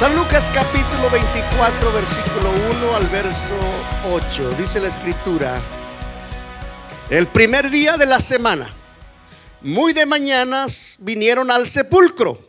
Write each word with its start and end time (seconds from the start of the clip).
San 0.00 0.16
Lucas 0.16 0.50
capítulo 0.54 1.10
24, 1.10 1.92
versículo 1.92 2.50
1 2.70 2.96
al 2.96 3.06
verso 3.08 3.54
8. 4.06 4.52
Dice 4.52 4.80
la 4.80 4.88
escritura, 4.88 5.60
el 7.10 7.26
primer 7.26 7.68
día 7.68 7.98
de 7.98 8.06
la 8.06 8.18
semana, 8.18 8.74
muy 9.60 9.92
de 9.92 10.06
mañanas, 10.06 11.00
vinieron 11.00 11.50
al 11.50 11.68
sepulcro, 11.68 12.40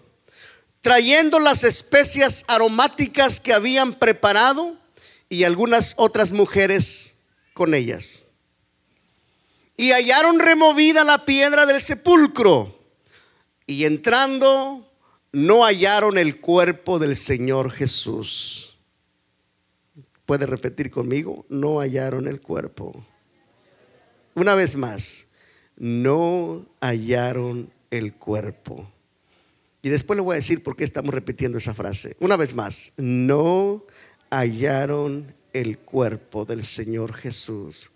trayendo 0.79 1.39
las 1.41 1.65
especias 1.65 2.45
aromáticas 2.47 3.41
que 3.41 3.51
habían 3.51 3.95
preparado 3.95 4.77
y 5.27 5.43
algunas 5.43 5.95
otras 5.97 6.31
mujeres 6.31 7.17
con 7.53 7.73
ellas. 7.73 8.27
Y 9.75 9.91
hallaron 9.91 10.39
removida 10.39 11.03
la 11.03 11.25
piedra 11.25 11.65
del 11.65 11.81
sepulcro, 11.81 12.79
y 13.67 13.83
entrando 13.83 14.87
no 15.31 15.63
hallaron 15.63 16.17
el 16.17 16.39
cuerpo 16.39 16.99
del 16.99 17.15
Señor 17.15 17.71
Jesús. 17.71 18.75
¿Puede 20.25 20.45
repetir 20.45 20.91
conmigo? 20.91 21.45
No 21.49 21.79
hallaron 21.79 22.27
el 22.27 22.41
cuerpo. 22.41 23.05
Una 24.35 24.55
vez 24.55 24.75
más, 24.75 25.25
no 25.77 26.65
hallaron 26.81 27.71
el 27.89 28.15
cuerpo. 28.15 28.89
Y 29.81 29.89
después 29.89 30.15
le 30.15 30.21
voy 30.21 30.33
a 30.33 30.39
decir 30.39 30.63
por 30.63 30.75
qué 30.75 30.83
estamos 30.83 31.13
repitiendo 31.13 31.57
esa 31.57 31.73
frase. 31.73 32.15
Una 32.19 32.37
vez 32.37 32.53
más, 32.53 32.93
no 32.97 33.83
hallaron 34.29 35.33
el 35.53 35.79
cuerpo 35.79 36.45
del 36.45 36.63
Señor 36.63 37.13
Jesús. 37.13 37.91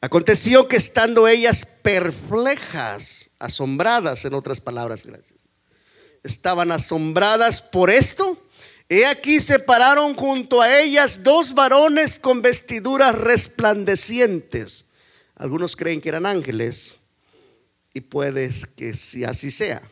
Aconteció 0.00 0.68
que 0.68 0.76
estando 0.76 1.26
ellas 1.26 1.64
perplejas, 1.64 3.30
asombradas, 3.38 4.24
en 4.26 4.34
otras 4.34 4.60
palabras, 4.60 5.06
gracias 5.06 5.33
estaban 6.24 6.72
asombradas 6.72 7.62
por 7.62 7.90
esto. 7.90 8.36
He 8.88 9.06
aquí 9.06 9.40
se 9.40 9.58
pararon 9.60 10.14
junto 10.14 10.60
a 10.60 10.80
ellas 10.80 11.22
dos 11.22 11.54
varones 11.54 12.18
con 12.18 12.42
vestiduras 12.42 13.14
resplandecientes. 13.14 14.86
Algunos 15.36 15.76
creen 15.76 16.00
que 16.00 16.08
eran 16.08 16.26
ángeles 16.26 16.96
y 17.92 18.00
puede 18.00 18.50
que 18.76 18.92
así 19.26 19.50
sea. 19.50 19.82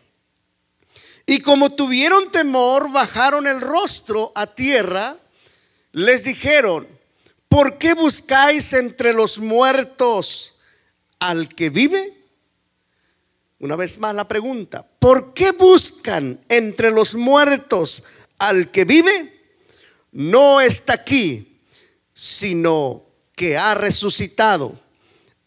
Y 1.27 1.41
como 1.41 1.71
tuvieron 1.71 2.31
temor, 2.31 2.91
bajaron 2.91 3.47
el 3.47 3.61
rostro 3.61 4.33
a 4.35 4.47
tierra, 4.47 5.17
les 5.93 6.25
dijeron, 6.25 6.87
¿por 7.49 7.79
qué 7.79 7.95
buscáis 7.95 8.73
entre 8.73 9.13
los 9.13 9.39
muertos 9.39 10.55
al 11.21 11.49
que 11.55 11.71
vive? 11.71 12.22
Una 13.63 13.77
vez 13.77 13.99
más 13.99 14.13
la 14.13 14.27
pregunta, 14.27 14.85
¿por 14.99 15.35
qué 15.35 15.53
buscan 15.53 16.41
entre 16.49 16.91
los 16.91 17.15
muertos 17.15 18.03
al 18.39 18.73
que 18.73 18.85
vive? 18.85 19.41
No 20.11 20.61
está 20.61 20.95
aquí, 20.95 21.61
sino 22.13 23.05
que 23.37 23.57
ha 23.57 23.75
resucitado. 23.75 24.77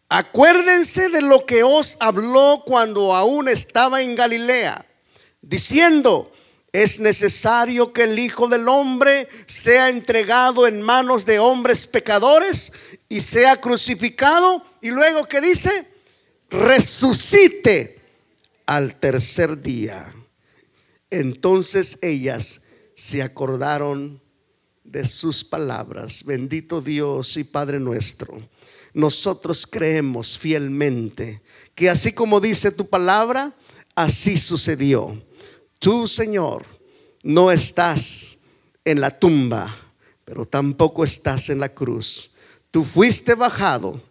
Acuérdense 0.08 1.10
de 1.10 1.22
lo 1.24 1.46
que 1.46 1.64
os 1.64 1.98
habló 2.00 2.64
cuando 2.66 3.14
aún 3.14 3.50
estaba 3.50 4.02
en 4.02 4.16
Galilea, 4.16 4.86
diciendo, 5.42 6.32
es 6.72 7.02
necesario 7.02 7.92
que 7.92 8.04
el 8.04 8.18
Hijo 8.18 8.48
del 8.48 8.70
Hombre 8.70 9.28
sea 9.46 9.90
entregado 9.90 10.68
en 10.68 10.82
manos 10.82 11.26
de 11.26 11.40
hombres 11.40 11.86
pecadores 11.86 12.72
y 13.10 13.20
sea 13.20 13.60
crucificado. 13.60 14.66
Y 14.80 14.92
luego 14.92 15.28
que 15.28 15.42
dice, 15.42 15.86
resucite 16.50 17.95
al 18.66 18.96
tercer 19.00 19.62
día. 19.62 20.14
Entonces 21.10 22.00
ellas 22.02 22.62
se 22.96 23.22
acordaron 23.22 24.22
de 24.84 25.06
sus 25.06 25.44
palabras. 25.44 26.24
Bendito 26.24 26.82
Dios 26.82 27.38
y 27.38 27.44
Padre 27.44 27.80
nuestro. 27.80 28.38
Nosotros 28.94 29.68
creemos 29.68 30.38
fielmente 30.38 31.42
que 31.74 31.90
así 31.90 32.14
como 32.14 32.40
dice 32.40 32.72
tu 32.72 32.88
palabra, 32.88 33.54
así 33.94 34.38
sucedió. 34.38 35.22
Tú, 35.80 36.08
Señor, 36.08 36.66
no 37.24 37.52
estás 37.52 38.38
en 38.86 39.02
la 39.02 39.20
tumba, 39.20 39.76
pero 40.24 40.46
tampoco 40.46 41.04
estás 41.04 41.50
en 41.50 41.60
la 41.60 41.70
cruz. 41.70 42.32
Tú 42.72 42.84
fuiste 42.84 43.36
bajado, 43.36 44.02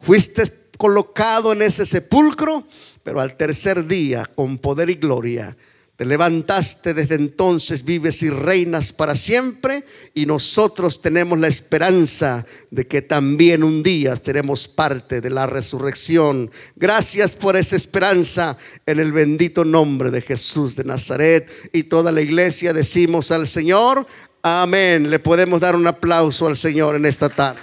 fuiste 0.00 0.42
colocado 0.76 1.52
en 1.52 1.62
ese 1.62 1.86
sepulcro 1.86 2.64
pero 3.04 3.20
al 3.20 3.36
tercer 3.36 3.86
día, 3.86 4.28
con 4.34 4.58
poder 4.58 4.88
y 4.88 4.94
gloria, 4.94 5.54
te 5.96 6.06
levantaste 6.06 6.92
desde 6.92 7.14
entonces, 7.14 7.84
vives 7.84 8.24
y 8.24 8.30
reinas 8.30 8.92
para 8.92 9.14
siempre 9.14 9.84
y 10.12 10.26
nosotros 10.26 11.00
tenemos 11.00 11.38
la 11.38 11.46
esperanza 11.46 12.44
de 12.72 12.88
que 12.88 13.00
también 13.00 13.62
un 13.62 13.82
día 13.82 14.16
seremos 14.16 14.66
parte 14.66 15.20
de 15.20 15.30
la 15.30 15.46
resurrección. 15.46 16.50
Gracias 16.74 17.36
por 17.36 17.56
esa 17.56 17.76
esperanza 17.76 18.56
en 18.86 18.98
el 18.98 19.12
bendito 19.12 19.64
nombre 19.64 20.10
de 20.10 20.22
Jesús 20.22 20.74
de 20.74 20.82
Nazaret 20.82 21.48
y 21.72 21.84
toda 21.84 22.10
la 22.10 22.22
iglesia 22.22 22.72
decimos 22.72 23.30
al 23.30 23.46
Señor, 23.46 24.04
amén. 24.42 25.10
Le 25.10 25.20
podemos 25.20 25.60
dar 25.60 25.76
un 25.76 25.86
aplauso 25.86 26.48
al 26.48 26.56
Señor 26.56 26.96
en 26.96 27.06
esta 27.06 27.28
tarde. 27.28 27.60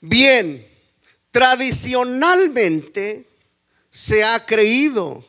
Bien, 0.00 0.66
tradicionalmente 1.30 3.26
se 3.90 4.24
ha 4.24 4.44
creído 4.46 5.24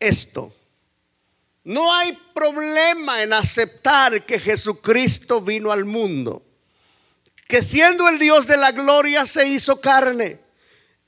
esto. 0.00 0.54
No 1.64 1.94
hay 1.94 2.18
problema 2.34 3.22
en 3.22 3.32
aceptar 3.32 4.24
que 4.24 4.40
Jesucristo 4.40 5.40
vino 5.40 5.70
al 5.70 5.84
mundo, 5.84 6.42
que 7.46 7.62
siendo 7.62 8.08
el 8.08 8.18
Dios 8.18 8.46
de 8.46 8.56
la 8.56 8.72
gloria 8.72 9.26
se 9.26 9.46
hizo 9.46 9.80
carne 9.80 10.40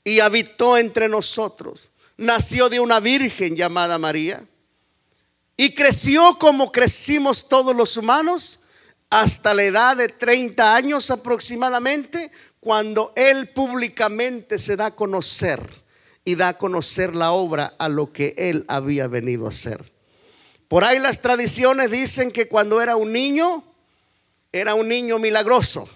y 0.03 0.19
habitó 0.19 0.77
entre 0.77 1.09
nosotros. 1.09 1.89
Nació 2.17 2.69
de 2.69 2.79
una 2.79 3.01
virgen 3.01 3.55
llamada 3.55 3.97
María 3.97 4.41
y 5.57 5.73
creció 5.73 6.37
como 6.39 6.71
crecimos 6.71 7.49
todos 7.49 7.75
los 7.75 7.97
humanos 7.97 8.59
hasta 9.09 9.53
la 9.53 9.63
edad 9.63 9.97
de 9.97 10.09
30 10.09 10.75
años 10.75 11.11
aproximadamente, 11.11 12.31
cuando 12.59 13.13
él 13.15 13.47
públicamente 13.49 14.57
se 14.59 14.75
da 14.75 14.87
a 14.87 14.95
conocer 14.95 15.61
y 16.23 16.35
da 16.35 16.49
a 16.49 16.57
conocer 16.57 17.15
la 17.15 17.31
obra 17.31 17.75
a 17.77 17.87
lo 17.87 18.11
que 18.11 18.33
él 18.37 18.65
había 18.67 19.07
venido 19.07 19.45
a 19.45 19.49
hacer. 19.49 19.83
Por 20.67 20.83
ahí 20.83 20.97
las 20.99 21.21
tradiciones 21.21 21.91
dicen 21.91 22.31
que 22.31 22.47
cuando 22.47 22.81
era 22.81 22.95
un 22.95 23.13
niño, 23.13 23.63
era 24.51 24.73
un 24.73 24.87
niño 24.87 25.19
milagroso. 25.19 25.87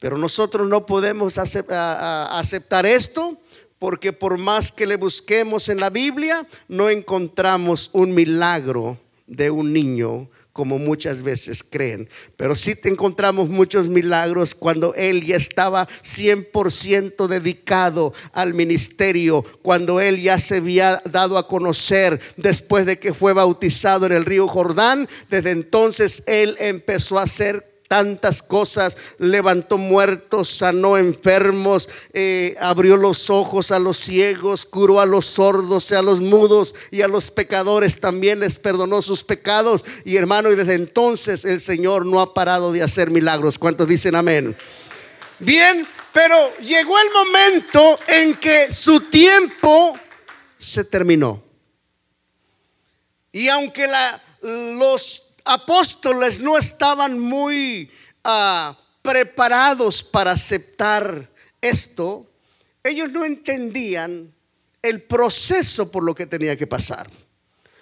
Pero 0.00 0.16
nosotros 0.18 0.68
no 0.68 0.86
podemos 0.86 1.38
aceptar 1.38 2.86
esto 2.86 3.38
porque 3.78 4.12
por 4.12 4.38
más 4.38 4.72
que 4.72 4.86
le 4.86 4.96
busquemos 4.96 5.68
en 5.68 5.80
la 5.80 5.90
Biblia, 5.90 6.46
no 6.68 6.88
encontramos 6.88 7.90
un 7.92 8.14
milagro 8.14 8.98
de 9.26 9.50
un 9.50 9.72
niño 9.72 10.28
como 10.54 10.78
muchas 10.78 11.22
veces 11.22 11.64
creen. 11.68 12.08
Pero 12.36 12.54
sí 12.54 12.76
te 12.76 12.88
encontramos 12.88 13.48
muchos 13.48 13.88
milagros 13.88 14.54
cuando 14.54 14.94
él 14.94 15.24
ya 15.24 15.36
estaba 15.36 15.88
100% 16.04 17.26
dedicado 17.26 18.14
al 18.32 18.54
ministerio, 18.54 19.44
cuando 19.62 20.00
él 20.00 20.22
ya 20.22 20.38
se 20.38 20.58
había 20.58 21.02
dado 21.10 21.38
a 21.38 21.48
conocer 21.48 22.20
después 22.36 22.86
de 22.86 23.00
que 23.00 23.12
fue 23.12 23.32
bautizado 23.32 24.06
en 24.06 24.12
el 24.12 24.24
río 24.24 24.46
Jordán. 24.46 25.08
Desde 25.28 25.50
entonces 25.50 26.22
él 26.28 26.56
empezó 26.60 27.18
a 27.18 27.24
hacer 27.24 27.73
tantas 27.94 28.42
cosas, 28.42 28.96
levantó 29.18 29.78
muertos, 29.78 30.48
sanó 30.48 30.96
enfermos, 30.98 31.88
eh, 32.12 32.56
abrió 32.60 32.96
los 32.96 33.30
ojos 33.30 33.70
a 33.70 33.78
los 33.78 33.98
ciegos, 33.98 34.66
curó 34.66 34.98
a 34.98 35.06
los 35.06 35.26
sordos, 35.26 35.92
a 35.92 36.02
los 36.02 36.20
mudos 36.20 36.74
y 36.90 37.02
a 37.02 37.08
los 37.08 37.30
pecadores 37.30 38.00
también 38.00 38.40
les 38.40 38.58
perdonó 38.58 39.00
sus 39.00 39.22
pecados. 39.22 39.84
Y 40.04 40.16
hermano, 40.16 40.50
y 40.50 40.56
desde 40.56 40.74
entonces 40.74 41.44
el 41.44 41.60
Señor 41.60 42.04
no 42.04 42.20
ha 42.20 42.34
parado 42.34 42.72
de 42.72 42.82
hacer 42.82 43.12
milagros. 43.12 43.60
¿Cuántos 43.60 43.86
dicen 43.86 44.16
amén? 44.16 44.56
Bien, 45.38 45.86
pero 46.12 46.36
llegó 46.58 46.98
el 46.98 47.10
momento 47.12 48.00
en 48.08 48.34
que 48.34 48.72
su 48.72 49.02
tiempo 49.02 49.96
se 50.58 50.82
terminó. 50.82 51.40
Y 53.30 53.46
aunque 53.46 53.86
la, 53.86 54.20
los 54.42 55.33
apóstoles 55.44 56.40
no 56.40 56.56
estaban 56.56 57.18
muy 57.18 57.90
ah, 58.24 58.76
preparados 59.02 60.02
para 60.02 60.32
aceptar 60.32 61.28
esto, 61.60 62.26
ellos 62.82 63.10
no 63.10 63.24
entendían 63.24 64.34
el 64.82 65.02
proceso 65.02 65.90
por 65.90 66.02
lo 66.02 66.14
que 66.14 66.26
tenía 66.26 66.56
que 66.56 66.66
pasar. 66.66 67.10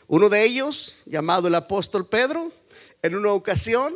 Uno 0.07 0.29
de 0.29 0.45
ellos, 0.45 1.03
llamado 1.07 1.49
el 1.49 1.55
apóstol 1.55 2.09
Pedro, 2.09 2.53
en 3.03 3.17
una 3.17 3.33
ocasión, 3.33 3.95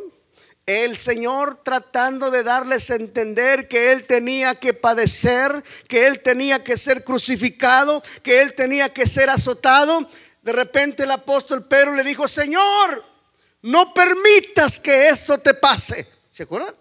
el 0.66 0.96
Señor 0.96 1.62
tratando 1.62 2.32
de 2.32 2.42
darles 2.42 2.90
a 2.90 2.96
entender 2.96 3.68
que 3.68 3.92
Él 3.92 4.04
tenía 4.04 4.56
que 4.56 4.74
padecer, 4.74 5.62
que 5.86 6.08
Él 6.08 6.20
tenía 6.20 6.64
que 6.64 6.76
ser 6.76 7.04
crucificado, 7.04 8.02
que 8.24 8.42
Él 8.42 8.54
tenía 8.54 8.92
que 8.92 9.06
ser 9.06 9.30
azotado. 9.30 10.08
De 10.42 10.52
repente 10.52 11.04
el 11.04 11.12
apóstol 11.12 11.66
Pedro 11.68 11.94
le 11.94 12.02
dijo, 12.02 12.26
Señor, 12.26 13.04
no 13.66 13.92
permitas 13.92 14.78
que 14.78 15.08
eso 15.08 15.38
te 15.38 15.52
pase. 15.54 16.06
¿Se 16.30 16.44
acuerdan? 16.44 16.72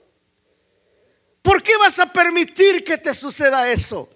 ¿Por 1.42 1.64
qué 1.64 1.76
vas 1.78 1.98
a 1.98 2.14
permitir 2.14 2.84
que 2.84 3.00
te 3.00 3.16
suceda 3.16 3.72
eso? 3.72 4.08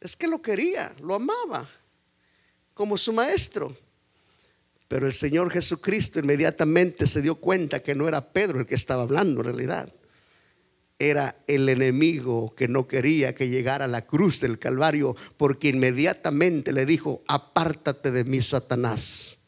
Es 0.00 0.14
que 0.14 0.28
lo 0.28 0.40
quería, 0.40 0.94
lo 1.02 1.16
amaba, 1.16 1.68
como 2.74 2.96
su 2.96 3.12
maestro. 3.12 3.76
Pero 4.86 5.06
el 5.06 5.12
Señor 5.12 5.50
Jesucristo 5.50 6.20
inmediatamente 6.20 7.08
se 7.08 7.22
dio 7.22 7.34
cuenta 7.34 7.82
que 7.82 7.96
no 7.96 8.06
era 8.06 8.32
Pedro 8.32 8.60
el 8.60 8.66
que 8.66 8.76
estaba 8.76 9.02
hablando 9.02 9.40
en 9.40 9.46
realidad. 9.46 9.92
Era 10.96 11.34
el 11.48 11.68
enemigo 11.68 12.54
que 12.54 12.68
no 12.68 12.86
quería 12.86 13.34
que 13.34 13.48
llegara 13.48 13.86
a 13.86 13.88
la 13.88 14.06
cruz 14.06 14.40
del 14.40 14.60
Calvario 14.60 15.16
porque 15.36 15.68
inmediatamente 15.68 16.72
le 16.72 16.86
dijo, 16.86 17.24
apártate 17.26 18.12
de 18.12 18.22
mí, 18.22 18.40
Satanás 18.42 19.39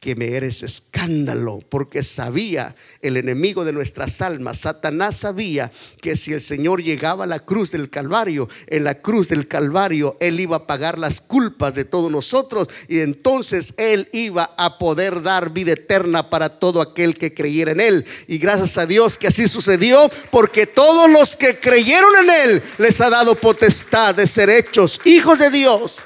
que 0.00 0.16
me 0.16 0.34
eres 0.34 0.62
escándalo, 0.62 1.60
porque 1.68 2.02
sabía 2.02 2.74
el 3.02 3.18
enemigo 3.18 3.66
de 3.66 3.74
nuestras 3.74 4.22
almas, 4.22 4.60
Satanás 4.60 5.16
sabía 5.16 5.70
que 6.00 6.16
si 6.16 6.32
el 6.32 6.40
Señor 6.40 6.82
llegaba 6.82 7.24
a 7.24 7.26
la 7.26 7.40
cruz 7.40 7.72
del 7.72 7.90
Calvario, 7.90 8.48
en 8.68 8.84
la 8.84 8.94
cruz 8.94 9.28
del 9.28 9.46
Calvario, 9.46 10.16
Él 10.18 10.40
iba 10.40 10.56
a 10.56 10.66
pagar 10.66 10.98
las 10.98 11.20
culpas 11.20 11.74
de 11.74 11.84
todos 11.84 12.10
nosotros 12.10 12.68
y 12.88 13.00
entonces 13.00 13.74
Él 13.76 14.08
iba 14.14 14.44
a 14.56 14.78
poder 14.78 15.20
dar 15.20 15.50
vida 15.50 15.72
eterna 15.72 16.30
para 16.30 16.58
todo 16.58 16.80
aquel 16.80 17.18
que 17.18 17.34
creyera 17.34 17.72
en 17.72 17.80
Él. 17.80 18.06
Y 18.26 18.38
gracias 18.38 18.78
a 18.78 18.86
Dios 18.86 19.18
que 19.18 19.26
así 19.26 19.48
sucedió, 19.48 20.10
porque 20.30 20.66
todos 20.66 21.10
los 21.10 21.36
que 21.36 21.58
creyeron 21.58 22.10
en 22.24 22.30
Él 22.30 22.62
les 22.78 23.02
ha 23.02 23.10
dado 23.10 23.34
potestad 23.34 24.14
de 24.14 24.26
ser 24.26 24.48
hechos 24.48 24.98
hijos 25.04 25.38
de 25.38 25.50
Dios. 25.50 26.00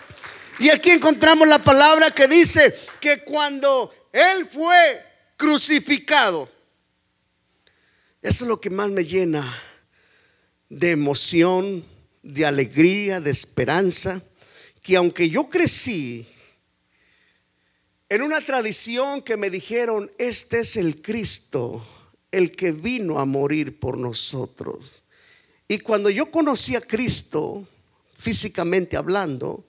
Y 0.58 0.70
aquí 0.70 0.90
encontramos 0.90 1.48
la 1.48 1.62
palabra 1.62 2.10
que 2.10 2.28
dice 2.28 2.74
que 3.00 3.24
cuando 3.24 3.92
Él 4.12 4.48
fue 4.50 5.04
crucificado, 5.36 6.48
eso 8.22 8.44
es 8.44 8.48
lo 8.48 8.60
que 8.60 8.70
más 8.70 8.88
me 8.88 9.04
llena 9.04 9.44
de 10.68 10.92
emoción, 10.92 11.84
de 12.22 12.46
alegría, 12.46 13.20
de 13.20 13.30
esperanza, 13.30 14.22
que 14.82 14.96
aunque 14.96 15.28
yo 15.28 15.50
crecí 15.50 16.26
en 18.08 18.22
una 18.22 18.40
tradición 18.40 19.22
que 19.22 19.36
me 19.36 19.50
dijeron, 19.50 20.10
este 20.18 20.60
es 20.60 20.76
el 20.76 21.02
Cristo, 21.02 21.84
el 22.30 22.52
que 22.52 22.72
vino 22.72 23.18
a 23.18 23.24
morir 23.24 23.78
por 23.78 23.98
nosotros. 23.98 25.02
Y 25.66 25.78
cuando 25.78 26.10
yo 26.10 26.30
conocí 26.30 26.76
a 26.76 26.80
Cristo, 26.80 27.66
físicamente 28.16 28.96
hablando, 28.96 29.64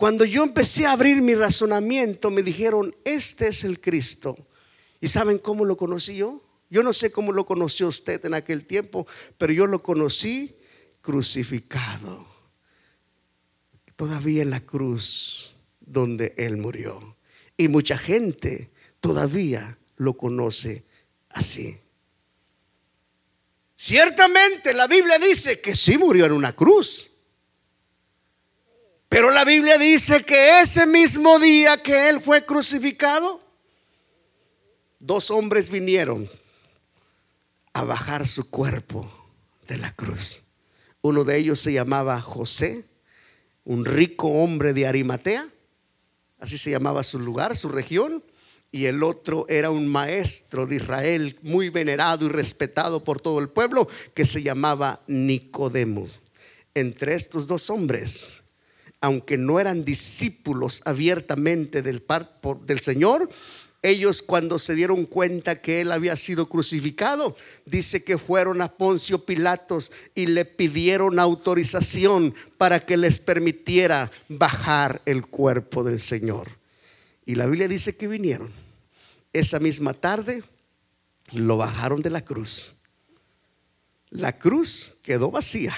cuando 0.00 0.24
yo 0.24 0.44
empecé 0.44 0.86
a 0.86 0.92
abrir 0.92 1.20
mi 1.20 1.34
razonamiento, 1.34 2.30
me 2.30 2.42
dijeron, 2.42 2.96
este 3.04 3.48
es 3.48 3.64
el 3.64 3.82
Cristo. 3.82 4.34
¿Y 4.98 5.08
saben 5.08 5.36
cómo 5.36 5.66
lo 5.66 5.76
conocí 5.76 6.16
yo? 6.16 6.42
Yo 6.70 6.82
no 6.82 6.94
sé 6.94 7.12
cómo 7.12 7.32
lo 7.32 7.44
conoció 7.44 7.88
usted 7.88 8.24
en 8.24 8.32
aquel 8.32 8.64
tiempo, 8.64 9.06
pero 9.36 9.52
yo 9.52 9.66
lo 9.66 9.82
conocí 9.82 10.56
crucificado. 11.02 12.26
Todavía 13.94 14.40
en 14.40 14.48
la 14.48 14.60
cruz 14.60 15.54
donde 15.80 16.32
Él 16.38 16.56
murió. 16.56 17.14
Y 17.58 17.68
mucha 17.68 17.98
gente 17.98 18.70
todavía 19.02 19.76
lo 19.98 20.14
conoce 20.14 20.82
así. 21.28 21.76
Ciertamente 23.76 24.72
la 24.72 24.86
Biblia 24.86 25.18
dice 25.18 25.60
que 25.60 25.76
sí 25.76 25.98
murió 25.98 26.24
en 26.24 26.32
una 26.32 26.54
cruz. 26.54 27.09
Pero 29.10 29.32
la 29.32 29.44
Biblia 29.44 29.76
dice 29.76 30.22
que 30.22 30.60
ese 30.60 30.86
mismo 30.86 31.40
día 31.40 31.82
que 31.82 32.08
él 32.08 32.20
fue 32.20 32.46
crucificado, 32.46 33.42
dos 35.00 35.32
hombres 35.32 35.68
vinieron 35.68 36.30
a 37.72 37.82
bajar 37.82 38.28
su 38.28 38.48
cuerpo 38.48 39.10
de 39.66 39.78
la 39.78 39.92
cruz. 39.92 40.42
Uno 41.02 41.24
de 41.24 41.38
ellos 41.38 41.58
se 41.58 41.72
llamaba 41.72 42.20
José, 42.20 42.84
un 43.64 43.84
rico 43.84 44.28
hombre 44.28 44.72
de 44.72 44.86
Arimatea, 44.86 45.44
así 46.38 46.56
se 46.56 46.70
llamaba 46.70 47.02
su 47.02 47.18
lugar, 47.18 47.56
su 47.56 47.68
región, 47.68 48.22
y 48.70 48.84
el 48.84 49.02
otro 49.02 49.44
era 49.48 49.72
un 49.72 49.88
maestro 49.88 50.66
de 50.66 50.76
Israel 50.76 51.36
muy 51.42 51.68
venerado 51.68 52.26
y 52.26 52.28
respetado 52.28 53.02
por 53.02 53.20
todo 53.20 53.40
el 53.40 53.48
pueblo 53.48 53.88
que 54.14 54.24
se 54.24 54.44
llamaba 54.44 55.00
Nicodemo. 55.08 56.06
Entre 56.74 57.16
estos 57.16 57.48
dos 57.48 57.70
hombres 57.70 58.44
aunque 59.00 59.38
no 59.38 59.60
eran 59.60 59.84
discípulos 59.84 60.82
abiertamente 60.84 61.82
del, 61.82 62.02
del 62.66 62.80
Señor, 62.80 63.30
ellos 63.82 64.20
cuando 64.22 64.58
se 64.58 64.74
dieron 64.74 65.06
cuenta 65.06 65.56
que 65.56 65.80
él 65.80 65.90
había 65.90 66.16
sido 66.16 66.48
crucificado, 66.48 67.34
dice 67.64 68.04
que 68.04 68.18
fueron 68.18 68.60
a 68.60 68.70
Poncio 68.70 69.24
Pilatos 69.24 69.90
y 70.14 70.26
le 70.26 70.44
pidieron 70.44 71.18
autorización 71.18 72.34
para 72.58 72.80
que 72.80 72.98
les 72.98 73.20
permitiera 73.20 74.10
bajar 74.28 75.00
el 75.06 75.26
cuerpo 75.26 75.82
del 75.82 76.00
Señor. 76.00 76.58
Y 77.24 77.36
la 77.36 77.46
Biblia 77.46 77.68
dice 77.68 77.96
que 77.96 78.06
vinieron. 78.06 78.52
Esa 79.32 79.60
misma 79.60 79.94
tarde 79.94 80.42
lo 81.32 81.56
bajaron 81.56 82.02
de 82.02 82.10
la 82.10 82.22
cruz. 82.22 82.74
La 84.10 84.38
cruz 84.38 84.96
quedó 85.02 85.30
vacía. 85.30 85.74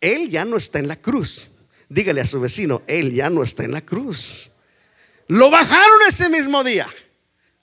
Él 0.00 0.28
ya 0.28 0.44
no 0.44 0.56
está 0.56 0.78
en 0.78 0.88
la 0.88 0.96
cruz. 0.96 1.50
Dígale 1.88 2.20
a 2.20 2.26
su 2.26 2.40
vecino, 2.40 2.82
él 2.86 3.12
ya 3.12 3.30
no 3.30 3.42
está 3.42 3.64
en 3.64 3.72
la 3.72 3.80
cruz. 3.80 4.50
Lo 5.28 5.50
bajaron 5.50 6.00
ese 6.08 6.28
mismo 6.28 6.62
día. 6.64 6.88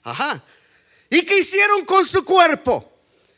Ajá. 0.02 0.42
¿Y 1.10 1.22
qué 1.22 1.38
hicieron 1.38 1.84
con 1.84 2.06
su 2.06 2.24
cuerpo? 2.24 2.90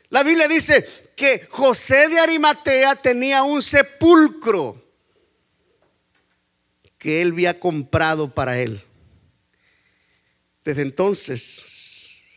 La 0.09 0.23
Biblia 0.23 0.47
dice 0.47 0.85
que 1.15 1.47
José 1.49 2.07
de 2.07 2.19
Arimatea 2.19 2.95
tenía 2.95 3.43
un 3.43 3.61
sepulcro 3.61 4.81
que 6.97 7.21
él 7.21 7.31
había 7.31 7.59
comprado 7.59 8.33
para 8.33 8.59
él. 8.59 8.81
Desde 10.63 10.81
entonces 10.81 11.65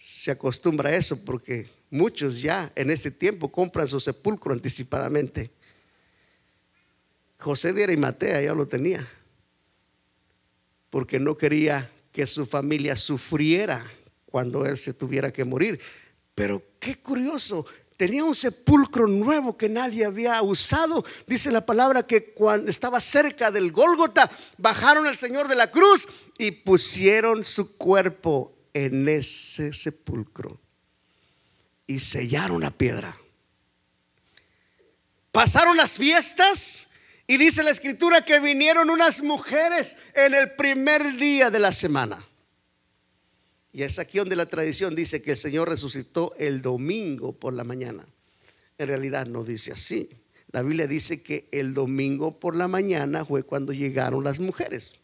se 0.05 0.31
acostumbra 0.31 0.91
a 0.91 0.96
eso 0.96 1.17
porque 1.25 1.69
muchos 1.91 2.41
ya 2.43 2.70
en 2.76 2.91
este 2.91 3.11
tiempo 3.11 3.50
compran 3.50 3.88
su 3.88 4.00
sepulcro 4.00 4.53
anticipadamente. 4.53 5.51
José 7.41 7.73
de 7.73 7.85
Arimatea 7.85 8.43
ya 8.43 8.55
lo 8.55 8.67
tenía, 8.67 9.06
porque 10.91 11.19
no 11.19 11.37
quería 11.37 11.91
que 12.13 12.27
su 12.27 12.47
familia 12.47 12.97
sufriera 12.97 13.85
cuando 14.27 14.67
él 14.67 14.77
se 14.77 14.93
tuviera 14.93 15.32
que 15.32 15.44
morir. 15.44 15.81
Pero 16.35 16.63
qué 16.79 16.97
curioso, 16.97 17.67
tenía 17.97 18.25
un 18.25 18.35
sepulcro 18.35 19.06
nuevo 19.06 19.56
que 19.56 19.69
nadie 19.69 20.05
había 20.05 20.41
usado. 20.43 21.05
Dice 21.27 21.51
la 21.51 21.65
palabra 21.65 22.06
que 22.06 22.32
cuando 22.32 22.70
estaba 22.70 23.01
cerca 23.01 23.51
del 23.51 23.73
Gólgota, 23.73 24.31
bajaron 24.59 25.06
al 25.06 25.17
Señor 25.17 25.49
de 25.49 25.56
la 25.56 25.70
cruz 25.70 26.09
y 26.39 26.51
pusieron 26.51 27.44
su 27.44 27.77
cuerpo 27.77 28.55
en 28.75 29.09
ese 29.09 29.73
sepulcro 29.73 30.61
y 31.87 31.99
sellaron 31.99 32.61
la 32.61 32.70
piedra. 32.70 33.17
Pasaron 35.32 35.77
las 35.77 35.97
fiestas 35.97 36.90
y 37.31 37.39
dice 37.39 37.63
la 37.63 37.70
escritura 37.70 38.25
que 38.25 38.41
vinieron 38.41 38.91
unas 38.91 39.22
mujeres 39.22 39.99
en 40.15 40.34
el 40.34 40.51
primer 40.56 41.17
día 41.17 41.49
de 41.49 41.60
la 41.60 41.72
semana. 41.72 42.27
Y 43.72 43.84
es 43.84 44.01
aquí 44.01 44.19
donde 44.19 44.34
la 44.34 44.46
tradición 44.46 44.96
dice 44.96 45.22
que 45.22 45.31
el 45.31 45.37
Señor 45.37 45.69
resucitó 45.69 46.34
el 46.39 46.60
domingo 46.60 47.31
por 47.31 47.55
la 47.55 47.63
mañana. 47.63 48.05
En 48.79 48.89
realidad 48.89 49.27
no 49.27 49.44
dice 49.44 49.70
así. 49.70 50.10
La 50.51 50.63
Biblia 50.63 50.89
dice 50.89 51.22
que 51.22 51.49
el 51.53 51.72
domingo 51.72 52.41
por 52.41 52.56
la 52.56 52.67
mañana 52.67 53.25
fue 53.25 53.44
cuando 53.44 53.72
llegaron 53.72 54.25
las 54.25 54.41
mujeres. 54.41 54.94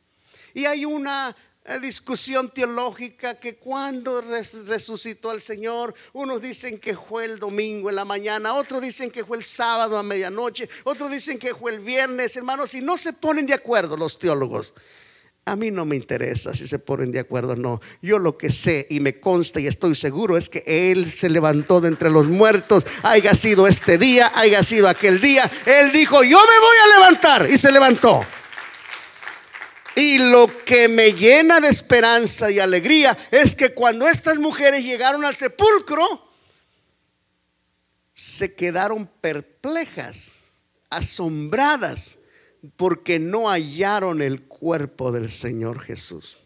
Y 0.53 0.65
hay 0.65 0.85
una 0.85 1.37
discusión 1.81 2.51
teológica 2.51 3.39
que 3.39 3.57
cuando 3.57 4.21
resucitó 4.21 5.31
al 5.31 5.41
Señor, 5.41 5.95
unos 6.13 6.41
dicen 6.41 6.79
que 6.79 6.97
fue 6.97 7.25
el 7.25 7.39
domingo 7.39 7.91
en 7.91 7.97
la 7.97 8.05
mañana, 8.05 8.55
otros 8.55 8.81
dicen 8.83 9.11
que 9.11 9.25
fue 9.25 9.37
el 9.37 9.45
sábado 9.45 9.99
a 9.99 10.03
medianoche, 10.03 10.69
otros 10.85 11.11
dicen 11.11 11.39
que 11.39 11.55
fue 11.55 11.75
el 11.75 11.81
viernes, 11.81 12.37
hermanos, 12.37 12.75
y 12.75 12.81
no 12.81 12.97
se 12.97 13.13
ponen 13.13 13.47
de 13.47 13.55
acuerdo 13.55 13.97
los 13.97 14.19
teólogos. 14.19 14.75
A 15.49 15.55
mí 15.55 15.71
no 15.71 15.85
me 15.85 15.95
interesa 15.95 16.55
si 16.57 16.67
se 16.67 16.81
ponen 16.81 17.13
de 17.13 17.21
acuerdo 17.21 17.53
o 17.53 17.57
no. 17.57 17.81
Yo 18.03 18.19
lo 18.19 18.37
que 18.37 18.51
sé 18.51 18.85
y 18.91 18.99
me 18.99 19.21
consta 19.21 19.61
y 19.61 19.69
estoy 19.69 19.95
seguro 19.95 20.37
es 20.37 20.49
que 20.49 20.65
Él 20.67 21.09
se 21.09 21.31
levantó 21.31 21.81
de 21.81 21.87
entre 21.87 22.11
los 22.11 22.27
muertos, 22.27 22.85
haya 23.05 23.33
sido 23.37 23.69
este 23.69 23.97
día, 23.97 24.33
haya 24.35 24.65
sido 24.65 24.89
aquel 24.89 25.21
día. 25.21 25.49
Él 25.67 25.93
dijo, 25.93 26.25
yo 26.25 26.39
me 26.39 26.59
voy 26.59 26.77
a 26.83 26.99
levantar 26.99 27.49
y 27.49 27.57
se 27.59 27.71
levantó. 27.71 28.25
Y 29.97 30.19
lo 30.19 30.47
que 30.67 30.89
me 30.89 31.15
llena 31.15 31.59
de 31.59 31.69
esperanza 31.69 32.51
y 32.51 32.61
alegría 32.61 33.17
es 33.31 33.57
que 33.57 33.73
cuando 33.73 34.07
estas 34.07 34.39
mujeres 34.39 34.85
llegaron 34.85 35.25
al 35.25 35.35
sepulcro, 35.35 36.07
se 38.13 38.55
quedaron 38.55 39.07
perplejas, 39.07 40.41
asombradas, 40.91 42.19
porque 42.77 43.19
no 43.19 43.49
hallaron 43.49 44.21
el 44.21 44.43
cuerpo 44.43 45.13
del 45.13 45.31
Señor 45.31 45.81
Jesús. 45.81 46.37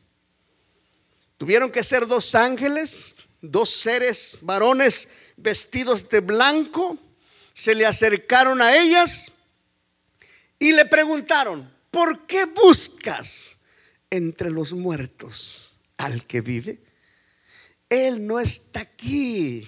Tuvieron 1.36 1.72
que 1.72 1.82
ser 1.82 2.06
dos 2.06 2.36
ángeles, 2.36 3.16
dos 3.40 3.70
seres 3.70 4.38
varones 4.42 5.08
vestidos 5.36 6.08
de 6.08 6.20
blanco, 6.20 6.98
se 7.52 7.74
le 7.74 7.84
acercaron 7.84 8.62
a 8.62 8.76
ellas 8.76 9.32
y 10.58 10.72
le 10.72 10.84
preguntaron, 10.84 11.69
¿por 11.90 12.26
qué 12.26 12.44
buscas 12.46 13.58
entre 14.10 14.50
los 14.50 14.72
muertos 14.72 15.74
al 15.96 16.24
que 16.24 16.40
vive? 16.40 16.80
Él 17.88 18.26
no 18.26 18.38
está 18.38 18.80
aquí, 18.80 19.66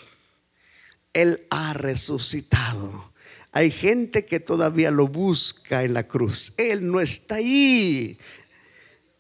Él 1.13 1.47
ha 1.51 1.75
resucitado. 1.75 3.13
Hay 3.51 3.71
gente 3.71 4.25
que 4.25 4.41
todavía 4.41 4.91
lo 4.91 5.09
busca 5.09 5.85
en 5.85 5.93
la 5.93 6.09
cruz. 6.09 6.55
Él 6.57 6.91
no 6.91 7.01
está 7.01 7.35
ahí. 7.35 8.19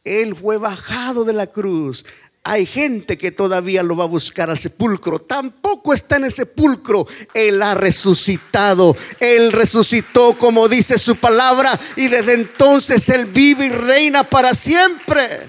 Él 0.04 0.35
fue 0.35 0.56
bajado 0.56 1.25
de 1.25 1.35
la 1.35 1.47
cruz. 1.49 2.04
Hay 2.44 2.66
gente 2.66 3.16
que 3.16 3.30
todavía 3.30 3.84
lo 3.84 3.96
va 3.96 4.04
a 4.04 4.08
buscar 4.08 4.50
al 4.50 4.58
sepulcro. 4.58 5.20
Tampoco 5.20 5.94
está 5.94 6.16
en 6.16 6.25
el 6.25 6.32
sepulcro. 6.32 7.06
Él 7.34 7.62
ha 7.62 7.75
resucitado. 7.75 8.96
Él 9.20 9.52
resucitó 9.52 10.37
como 10.37 10.68
dice 10.68 10.99
su 10.99 11.16
palabra. 11.16 11.78
Y 11.96 12.08
desde 12.08 12.34
entonces 12.34 13.08
Él 13.11 13.26
vive 13.26 13.66
y 13.66 13.70
reina 13.70 14.25
para 14.25 14.56
siempre. 14.56 15.46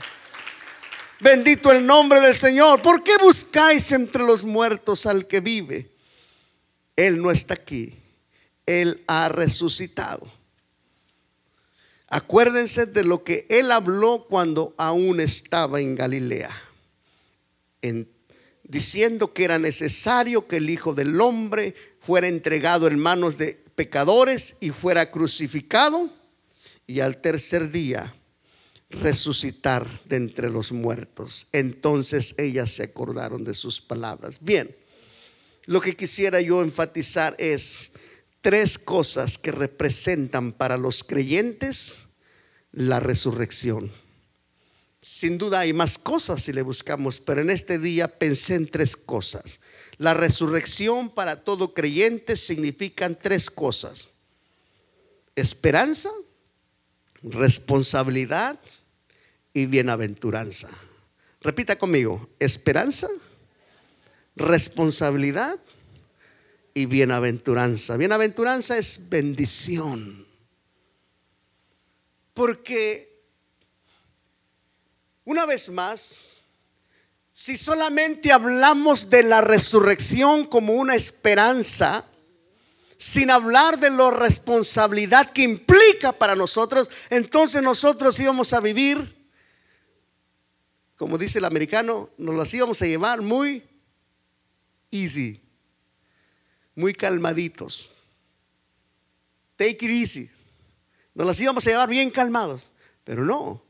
Bendito 1.20 1.72
el 1.72 1.84
nombre 1.84 2.20
del 2.20 2.36
Señor. 2.36 2.82
¿Por 2.84 3.04
qué 3.04 3.18
buscáis 3.18 3.92
entre 3.92 4.24
los 4.24 4.44
muertos 4.44 5.08
al 5.08 5.26
que 5.26 5.40
vive? 5.40 5.90
Él 6.96 7.20
no 7.20 7.32
está 7.32 7.56
aquí. 7.56 7.98
Él 8.68 9.04
ha 9.08 9.30
resucitado. 9.30 10.28
Acuérdense 12.08 12.86
de 12.86 13.04
lo 13.04 13.24
que 13.24 13.48
Él 13.50 13.72
habló 13.72 14.28
cuando 14.30 14.76
aún 14.78 15.20
estaba 15.20 15.82
en 15.82 15.96
Galilea 15.96 16.52
diciendo 18.64 19.34
que 19.34 19.44
era 19.44 19.60
necesario 19.60 20.48
que 20.48 20.58
el 20.58 20.70
Hijo 20.70 20.94
del 20.94 21.20
Hombre 21.20 21.76
fuera 22.00 22.28
entregado 22.28 22.88
en 22.88 22.98
manos 23.00 23.38
de 23.38 23.58
pecadores 23.76 24.58
y 24.62 24.70
fuera 24.70 25.12
crucificado 25.12 26.10
y 26.88 27.00
al 27.00 27.18
tercer 27.22 27.72
día 27.72 28.14
resucitar 28.90 29.88
de 30.06 30.18
entre 30.18 30.50
los 30.50 30.72
muertos. 30.72 31.48
Entonces 31.52 32.36
ellas 32.38 32.72
se 32.72 32.84
acordaron 32.84 33.44
de 33.44 33.54
sus 33.54 33.82
palabras. 33.82 34.40
Bien, 34.42 34.74
lo 35.66 35.82
que 35.82 35.96
quisiera 35.96 36.42
yo 36.42 36.62
enfatizar 36.62 37.36
es 37.38 37.92
tres 38.42 38.78
cosas 38.78 39.38
que 39.38 39.52
representan 39.52 40.52
para 40.52 40.78
los 40.78 41.04
creyentes 41.04 42.08
la 42.72 43.00
resurrección. 43.00 43.92
Sin 45.04 45.38
duda 45.38 45.60
hay 45.60 45.74
más 45.74 45.98
cosas 45.98 46.44
si 46.44 46.54
le 46.54 46.62
buscamos, 46.62 47.20
pero 47.20 47.42
en 47.42 47.50
este 47.50 47.78
día 47.78 48.08
pensé 48.08 48.56
en 48.56 48.70
tres 48.70 48.96
cosas. 48.96 49.60
La 49.98 50.14
resurrección 50.14 51.10
para 51.10 51.44
todo 51.44 51.74
creyente 51.74 52.38
significan 52.38 53.20
tres 53.22 53.50
cosas. 53.50 54.08
Esperanza, 55.36 56.10
responsabilidad 57.22 58.58
y 59.54 59.66
bienaventuranza. 59.66 60.70
Repita 61.42 61.76
conmigo, 61.76 62.30
esperanza, 62.40 63.10
responsabilidad 64.38 65.60
y 66.74 66.86
bienaventuranza. 66.86 67.98
Bienaventuranza 67.98 68.78
es 68.78 69.10
bendición. 69.10 70.26
Porque 72.34 73.13
una 75.26 75.46
vez 75.46 75.70
más, 75.70 76.44
si 77.32 77.58
solamente 77.58 78.32
hablamos 78.32 79.10
de 79.10 79.24
la 79.24 79.42
resurrección 79.42 80.46
como 80.46 80.74
una 80.74 80.96
esperanza, 80.96 82.06
sin 82.98 83.32
hablar 83.32 83.80
de 83.80 83.90
la 83.90 84.12
responsabilidad 84.12 85.32
que 85.32 85.44
implica 85.44 86.12
para 86.12 86.36
nosotros, 86.36 86.90
entonces 87.10 87.62
nosotros 87.62 88.20
íbamos 88.20 88.54
a 88.54 88.60
vivir, 88.60 88.98
como 90.98 91.18
dice 91.18 91.40
el 91.40 91.46
americano, 91.46 92.10
nos 92.18 92.36
las 92.36 92.54
íbamos 92.54 92.82
a 92.82 92.86
llevar 92.86 93.22
muy 93.22 93.64
easy, 94.92 95.42
muy 96.76 96.94
calmaditos. 96.94 97.90
Take 99.56 99.86
it 99.86 99.92
easy. 99.92 100.30
Nos 101.14 101.28
las 101.28 101.40
íbamos 101.40 101.66
a 101.66 101.70
llevar 101.70 101.90
bien 101.90 102.10
calmados, 102.10 102.72
pero 103.04 103.24
no 103.24 103.64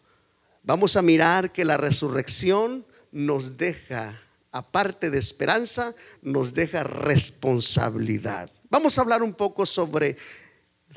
vamos 0.63 0.95
a 0.95 1.01
mirar 1.01 1.51
que 1.51 1.65
la 1.65 1.77
resurrección 1.77 2.85
nos 3.11 3.57
deja, 3.57 4.19
aparte 4.51 5.09
de 5.09 5.19
esperanza, 5.19 5.93
nos 6.21 6.53
deja 6.53 6.83
responsabilidad. 6.83 8.49
Vamos 8.69 8.97
a 8.97 9.01
hablar 9.01 9.21
un 9.21 9.33
poco 9.33 9.65
sobre 9.65 10.17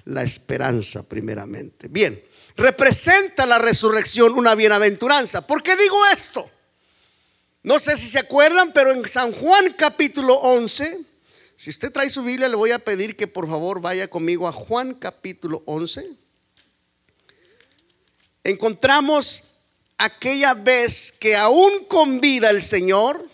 la 0.04 0.22
esperanza 0.22 1.06
primeramente. 1.06 1.88
Bien, 1.88 2.18
representa 2.56 3.44
la 3.46 3.58
resurrección 3.58 4.32
una 4.34 4.54
bienaventuranza. 4.54 5.46
¿Por 5.46 5.62
qué 5.62 5.76
digo 5.76 5.96
esto? 6.14 6.48
No 7.62 7.78
sé 7.78 7.96
si 7.96 8.08
se 8.08 8.20
acuerdan, 8.20 8.72
pero 8.72 8.92
en 8.92 9.06
San 9.08 9.32
Juan 9.32 9.74
capítulo 9.76 10.34
11, 10.34 11.00
si 11.56 11.70
usted 11.70 11.90
trae 11.90 12.08
su 12.08 12.22
Biblia, 12.22 12.48
le 12.48 12.56
voy 12.56 12.70
a 12.70 12.78
pedir 12.78 13.16
que 13.16 13.26
por 13.26 13.48
favor 13.48 13.80
vaya 13.80 14.08
conmigo 14.08 14.46
a 14.46 14.52
Juan 14.52 14.94
capítulo 14.94 15.62
11. 15.66 16.08
Encontramos 18.44 19.55
aquella 19.98 20.54
vez 20.54 21.12
que 21.12 21.36
aún 21.36 21.84
con 21.88 22.20
vida 22.20 22.50
el 22.50 22.62
Señor 22.62 23.28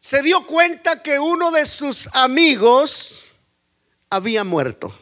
se 0.00 0.22
dio 0.22 0.44
cuenta 0.46 1.02
que 1.02 1.18
uno 1.18 1.50
de 1.50 1.66
sus 1.66 2.08
amigos 2.14 3.32
había 4.08 4.44
muerto. 4.44 4.92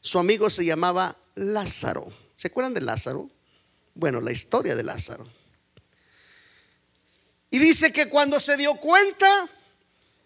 Su 0.00 0.18
amigo 0.18 0.48
se 0.48 0.64
llamaba 0.64 1.16
Lázaro. 1.34 2.10
¿Se 2.34 2.48
acuerdan 2.48 2.74
de 2.74 2.80
Lázaro? 2.80 3.28
Bueno, 3.94 4.20
la 4.20 4.32
historia 4.32 4.76
de 4.76 4.84
Lázaro. 4.84 5.26
Y 7.50 7.58
dice 7.58 7.92
que 7.92 8.08
cuando 8.08 8.38
se 8.38 8.56
dio 8.56 8.74
cuenta, 8.76 9.48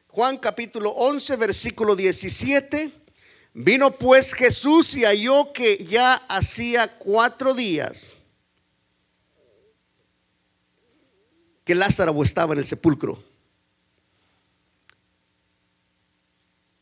Juan 0.09 0.37
capítulo 0.37 0.91
11, 0.91 1.37
versículo 1.37 1.97
17, 1.97 2.93
vino 3.55 3.91
pues 3.93 4.35
Jesús 4.35 4.95
y 4.95 5.05
halló 5.05 5.53
que 5.53 5.85
ya 5.87 6.13
hacía 6.29 6.87
cuatro 6.99 7.55
días 7.55 8.15
que 11.65 11.75
Lázaro 11.75 12.23
estaba 12.23 12.53
en 12.53 12.61
el 12.61 12.67
sepulcro. 12.67 13.23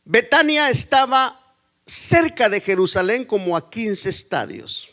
Betania 0.05 0.69
estaba 0.69 1.39
cerca 1.85 2.49
de 2.49 2.59
Jerusalén 2.59 3.25
como 3.25 3.55
a 3.55 3.69
15 3.69 4.09
estadios. 4.09 4.89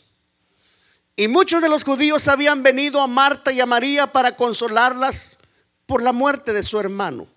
Y 1.17 1.27
muchos 1.27 1.61
de 1.61 1.69
los 1.69 1.83
judíos 1.83 2.27
habían 2.29 2.63
venido 2.63 3.01
a 3.01 3.07
Marta 3.07 3.51
y 3.51 3.59
a 3.59 3.65
María 3.65 4.07
para 4.07 4.35
consolarlas 4.35 5.37
por 5.85 6.01
la 6.01 6.13
muerte 6.13 6.53
de 6.53 6.63
su 6.63 6.79
hermano. 6.79 7.27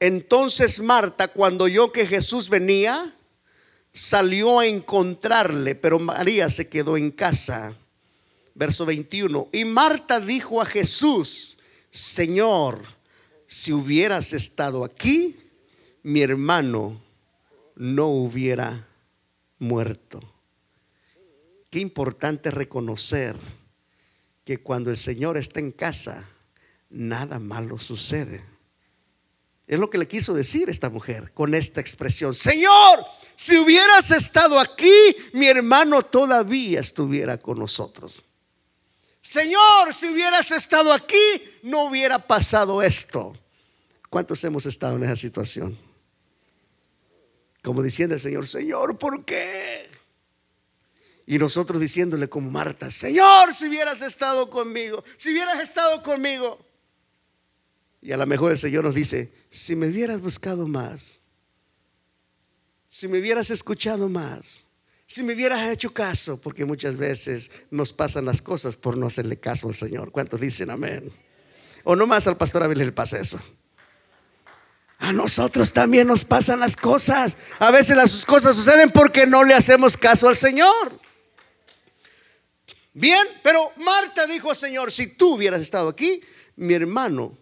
Entonces 0.00 0.80
Marta, 0.80 1.28
cuando 1.28 1.64
oyó 1.64 1.92
que 1.92 2.06
Jesús 2.06 2.48
venía, 2.48 3.14
salió 3.92 4.58
a 4.58 4.66
encontrarle, 4.66 5.76
pero 5.76 6.00
María 6.00 6.50
se 6.50 6.68
quedó 6.68 6.96
en 6.96 7.12
casa 7.12 7.76
verso 8.54 8.86
21. 8.86 9.48
Y 9.52 9.64
Marta 9.64 10.20
dijo 10.20 10.60
a 10.60 10.66
Jesús, 10.66 11.58
Señor, 11.90 12.82
si 13.46 13.72
hubieras 13.72 14.32
estado 14.32 14.84
aquí, 14.84 15.36
mi 16.02 16.22
hermano 16.22 17.00
no 17.76 18.06
hubiera 18.08 18.86
muerto. 19.58 20.20
Qué 21.70 21.78
importante 21.80 22.50
reconocer 22.50 23.36
que 24.44 24.58
cuando 24.58 24.90
el 24.90 24.96
Señor 24.96 25.36
está 25.36 25.60
en 25.60 25.70
casa, 25.70 26.28
nada 26.90 27.38
malo 27.38 27.78
sucede. 27.78 28.42
Es 29.66 29.78
lo 29.78 29.88
que 29.88 29.98
le 29.98 30.08
quiso 30.08 30.34
decir 30.34 30.68
esta 30.68 30.90
mujer 30.90 31.32
con 31.32 31.54
esta 31.54 31.80
expresión. 31.80 32.34
Señor, 32.34 33.04
si 33.36 33.56
hubieras 33.56 34.10
estado 34.10 34.58
aquí, 34.58 34.92
mi 35.32 35.46
hermano 35.46 36.02
todavía 36.02 36.80
estuviera 36.80 37.38
con 37.38 37.58
nosotros. 37.58 38.24
Señor, 39.22 39.94
si 39.94 40.08
hubieras 40.08 40.50
estado 40.50 40.92
aquí, 40.92 41.16
no 41.62 41.84
hubiera 41.84 42.18
pasado 42.18 42.82
esto. 42.82 43.38
¿Cuántos 44.10 44.42
hemos 44.42 44.66
estado 44.66 44.96
en 44.96 45.04
esa 45.04 45.16
situación? 45.16 45.78
Como 47.62 47.82
diciendo 47.82 48.16
el 48.16 48.20
Señor, 48.20 48.48
Señor, 48.48 48.98
¿por 48.98 49.24
qué? 49.24 49.88
Y 51.24 51.38
nosotros 51.38 51.80
diciéndole 51.80 52.28
como 52.28 52.50
Marta, 52.50 52.90
Señor, 52.90 53.54
si 53.54 53.68
hubieras 53.68 54.02
estado 54.02 54.50
conmigo, 54.50 55.02
si 55.16 55.30
hubieras 55.30 55.62
estado 55.62 56.02
conmigo. 56.02 56.58
Y 58.00 58.10
a 58.10 58.16
lo 58.16 58.26
mejor 58.26 58.50
el 58.50 58.58
Señor 58.58 58.82
nos 58.82 58.94
dice, 58.94 59.32
si 59.48 59.76
me 59.76 59.86
hubieras 59.86 60.20
buscado 60.20 60.66
más, 60.66 61.20
si 62.90 63.06
me 63.06 63.20
hubieras 63.20 63.50
escuchado 63.50 64.08
más, 64.08 64.64
si 65.12 65.22
me 65.22 65.34
hubieras 65.34 65.70
hecho 65.70 65.92
caso, 65.92 66.40
porque 66.40 66.64
muchas 66.64 66.96
veces 66.96 67.50
nos 67.70 67.92
pasan 67.92 68.24
las 68.24 68.40
cosas 68.40 68.76
por 68.76 68.96
no 68.96 69.08
hacerle 69.08 69.38
caso 69.38 69.68
al 69.68 69.74
Señor. 69.74 70.10
¿Cuántos 70.10 70.40
dicen 70.40 70.70
amén? 70.70 71.12
O 71.84 71.94
no 71.94 72.06
más 72.06 72.26
al 72.28 72.38
pastor 72.38 72.62
Abel 72.62 72.78
le 72.78 72.92
pasa 72.92 73.18
eso. 73.18 73.38
A 75.00 75.12
nosotros 75.12 75.74
también 75.74 76.06
nos 76.06 76.24
pasan 76.24 76.60
las 76.60 76.78
cosas. 76.78 77.36
A 77.58 77.70
veces 77.70 77.94
las 77.94 78.24
cosas 78.24 78.56
suceden 78.56 78.90
porque 78.90 79.26
no 79.26 79.44
le 79.44 79.52
hacemos 79.52 79.98
caso 79.98 80.30
al 80.30 80.36
Señor. 80.38 80.98
Bien, 82.94 83.26
pero 83.42 83.60
Marta 83.84 84.26
dijo, 84.26 84.54
Señor, 84.54 84.90
si 84.92 85.08
tú 85.08 85.34
hubieras 85.34 85.60
estado 85.60 85.90
aquí, 85.90 86.22
mi 86.56 86.72
hermano 86.72 87.36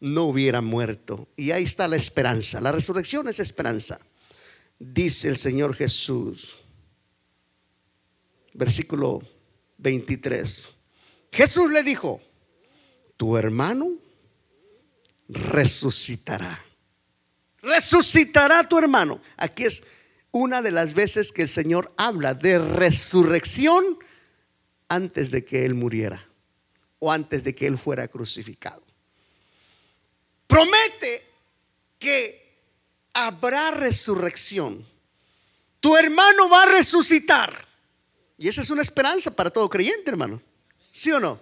no 0.00 0.22
hubiera 0.22 0.62
muerto. 0.62 1.28
Y 1.36 1.50
ahí 1.50 1.64
está 1.64 1.88
la 1.88 1.96
esperanza. 1.96 2.58
La 2.62 2.72
resurrección 2.72 3.28
es 3.28 3.38
esperanza. 3.38 4.00
Dice 4.78 5.28
el 5.28 5.36
Señor 5.36 5.76
Jesús. 5.76 6.60
Versículo 8.56 9.22
23. 9.78 10.68
Jesús 11.30 11.70
le 11.70 11.82
dijo, 11.82 12.22
tu 13.18 13.36
hermano 13.36 13.92
resucitará. 15.28 16.64
Resucitará 17.60 18.66
tu 18.66 18.78
hermano. 18.78 19.20
Aquí 19.36 19.64
es 19.64 19.84
una 20.30 20.62
de 20.62 20.70
las 20.70 20.94
veces 20.94 21.32
que 21.32 21.42
el 21.42 21.50
Señor 21.50 21.92
habla 21.98 22.32
de 22.32 22.58
resurrección 22.58 23.98
antes 24.88 25.30
de 25.30 25.44
que 25.44 25.66
Él 25.66 25.74
muriera 25.74 26.26
o 26.98 27.12
antes 27.12 27.44
de 27.44 27.54
que 27.54 27.66
Él 27.66 27.76
fuera 27.76 28.08
crucificado. 28.08 28.82
Promete 30.46 31.22
que 31.98 32.54
habrá 33.12 33.72
resurrección. 33.72 34.86
Tu 35.80 35.94
hermano 35.94 36.48
va 36.48 36.62
a 36.62 36.66
resucitar. 36.66 37.65
Y 38.38 38.48
esa 38.48 38.62
es 38.62 38.70
una 38.70 38.82
esperanza 38.82 39.30
para 39.30 39.50
todo 39.50 39.68
creyente, 39.68 40.10
hermano. 40.10 40.40
¿Sí 40.92 41.10
o 41.12 41.20
no? 41.20 41.40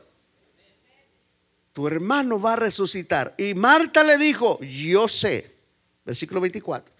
Tu 1.73 1.89
hermano 1.89 2.41
va 2.41 2.53
a 2.53 2.57
resucitar. 2.57 3.35
Y 3.37 3.55
Marta 3.55 4.05
le 4.05 4.17
dijo, 4.17 4.61
yo 4.61 5.09
sé. 5.09 5.53
Versículo 6.05 6.41
24. 6.41 6.93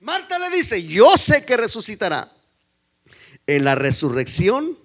Marta 0.00 0.38
le 0.38 0.50
dice, 0.50 0.86
yo 0.86 1.16
sé 1.16 1.44
que 1.44 1.56
resucitará 1.56 2.30
en 3.46 3.64
la 3.64 3.74
resurrección 3.74 4.78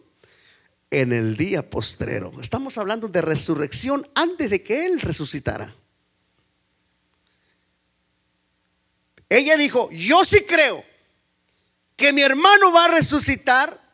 en 0.92 1.14
el 1.14 1.38
día 1.38 1.70
postrero. 1.70 2.34
Estamos 2.42 2.78
hablando 2.78 3.08
de 3.08 3.22
resurrección 3.22 4.08
antes 4.14 4.50
de 4.50 4.62
que 4.62 4.86
Él 4.86 5.00
resucitara. 5.00 5.74
Ella 9.30 9.58
dijo, 9.58 9.90
yo 9.92 10.24
sí 10.24 10.44
creo 10.48 10.84
que 11.96 12.14
mi 12.14 12.22
hermano 12.22 12.72
va 12.72 12.86
a 12.86 12.90
resucitar 12.90 13.87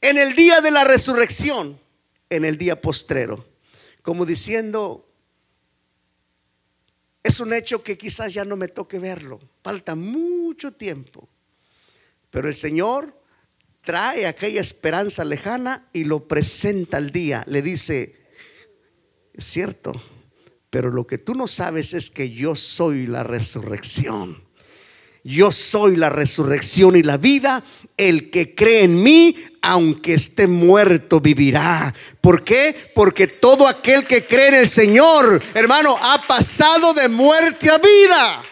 en 0.00 0.18
el 0.18 0.34
día 0.34 0.60
de 0.60 0.70
la 0.70 0.84
resurrección, 0.84 1.78
en 2.30 2.44
el 2.44 2.58
día 2.58 2.80
postrero. 2.80 3.44
Como 4.02 4.24
diciendo, 4.24 5.06
es 7.22 7.40
un 7.40 7.52
hecho 7.52 7.82
que 7.82 7.98
quizás 7.98 8.32
ya 8.32 8.44
no 8.44 8.56
me 8.56 8.68
toque 8.68 8.98
verlo. 8.98 9.40
Falta 9.62 9.94
mucho 9.94 10.72
tiempo. 10.72 11.28
Pero 12.30 12.48
el 12.48 12.54
Señor 12.54 13.14
trae 13.82 14.26
aquella 14.26 14.60
esperanza 14.60 15.24
lejana 15.24 15.88
y 15.92 16.04
lo 16.04 16.26
presenta 16.28 16.98
al 16.98 17.10
día. 17.10 17.44
Le 17.46 17.62
dice, 17.62 18.16
es 19.34 19.44
cierto, 19.44 19.92
pero 20.70 20.90
lo 20.90 21.06
que 21.06 21.18
tú 21.18 21.34
no 21.34 21.48
sabes 21.48 21.94
es 21.94 22.10
que 22.10 22.30
yo 22.30 22.54
soy 22.54 23.06
la 23.06 23.24
resurrección. 23.24 24.42
Yo 25.24 25.52
soy 25.52 25.96
la 25.96 26.10
resurrección 26.10 26.96
y 26.96 27.02
la 27.02 27.16
vida. 27.16 27.62
El 27.96 28.30
que 28.30 28.54
cree 28.54 28.84
en 28.84 29.02
mí, 29.02 29.36
aunque 29.62 30.14
esté 30.14 30.46
muerto, 30.46 31.20
vivirá. 31.20 31.94
¿Por 32.20 32.44
qué? 32.44 32.92
Porque 32.94 33.26
todo 33.26 33.66
aquel 33.66 34.06
que 34.06 34.26
cree 34.26 34.48
en 34.48 34.54
el 34.54 34.68
Señor, 34.68 35.42
hermano, 35.54 35.96
ha 36.00 36.22
pasado 36.26 36.94
de 36.94 37.08
muerte 37.08 37.70
a 37.70 37.78
vida. 37.78 38.42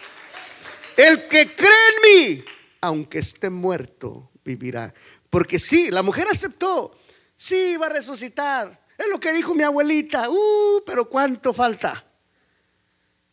El 0.95 1.27
que 1.27 1.55
cree 1.55 1.69
en 1.69 2.35
mí, 2.35 2.43
aunque 2.81 3.19
esté 3.19 3.49
muerto, 3.49 4.31
vivirá. 4.43 4.93
Porque 5.29 5.59
sí, 5.59 5.91
la 5.91 6.03
mujer 6.03 6.27
aceptó. 6.31 6.97
Sí, 7.35 7.77
va 7.77 7.85
a 7.85 7.89
resucitar. 7.89 8.79
Es 8.97 9.07
lo 9.09 9.19
que 9.19 9.33
dijo 9.33 9.53
mi 9.53 9.63
abuelita. 9.63 10.29
Uh, 10.29 10.81
pero 10.85 11.07
¿cuánto 11.07 11.53
falta? 11.53 12.03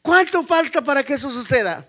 ¿Cuánto 0.03 0.45
falta 0.45 0.83
para 0.83 1.03
que 1.03 1.15
eso 1.15 1.31
suceda? 1.31 1.89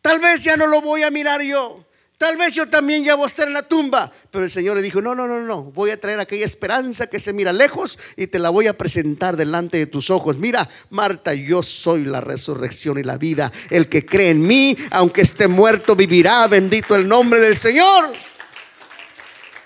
Tal 0.00 0.20
vez 0.20 0.44
ya 0.44 0.56
no 0.56 0.68
lo 0.68 0.80
voy 0.80 1.02
a 1.02 1.10
mirar 1.10 1.42
yo. 1.42 1.84
Tal 2.18 2.36
vez 2.36 2.52
yo 2.52 2.68
también 2.68 3.04
ya 3.04 3.14
voy 3.14 3.24
a 3.24 3.28
estar 3.28 3.46
en 3.46 3.54
la 3.54 3.62
tumba. 3.62 4.12
Pero 4.30 4.44
el 4.44 4.50
Señor 4.50 4.76
le 4.76 4.82
dijo, 4.82 5.00
no, 5.00 5.14
no, 5.14 5.28
no, 5.28 5.40
no. 5.40 5.62
Voy 5.62 5.90
a 5.90 6.00
traer 6.00 6.18
aquella 6.18 6.44
esperanza 6.44 7.06
que 7.06 7.20
se 7.20 7.32
mira 7.32 7.52
lejos 7.52 7.98
y 8.16 8.26
te 8.26 8.40
la 8.40 8.50
voy 8.50 8.66
a 8.66 8.76
presentar 8.76 9.36
delante 9.36 9.78
de 9.78 9.86
tus 9.86 10.10
ojos. 10.10 10.36
Mira, 10.36 10.68
Marta, 10.90 11.32
yo 11.32 11.62
soy 11.62 12.04
la 12.04 12.20
resurrección 12.20 12.98
y 12.98 13.04
la 13.04 13.16
vida. 13.16 13.52
El 13.70 13.88
que 13.88 14.04
cree 14.04 14.30
en 14.30 14.44
mí, 14.44 14.76
aunque 14.90 15.22
esté 15.22 15.46
muerto, 15.46 15.94
vivirá. 15.94 16.46
Bendito 16.48 16.96
el 16.96 17.06
nombre 17.06 17.38
del 17.40 17.56
Señor. 17.56 18.12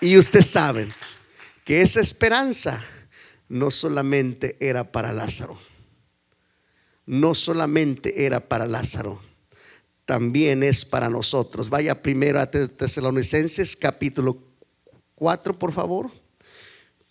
Y 0.01 0.19
usted 0.19 0.43
sabe 0.43 0.89
que 1.65 1.81
esa 1.81 2.01
esperanza 2.01 2.85
no 3.49 3.71
solamente 3.71 4.57
era 4.61 4.85
para 4.85 5.13
Lázaro 5.13 5.59
no 7.07 7.35
solamente 7.35 8.27
era 8.27 8.41
para 8.41 8.67
Lázaro, 8.67 9.21
también 10.05 10.63
es 10.63 10.85
para 10.85 11.09
nosotros. 11.09 11.69
Vaya 11.69 12.03
primero 12.03 12.41
a 12.41 12.51
Tesalonicenses 12.51 13.77
capítulo 13.77 14.37
4, 15.15 15.59
por 15.59 15.73
favor. 15.73 16.11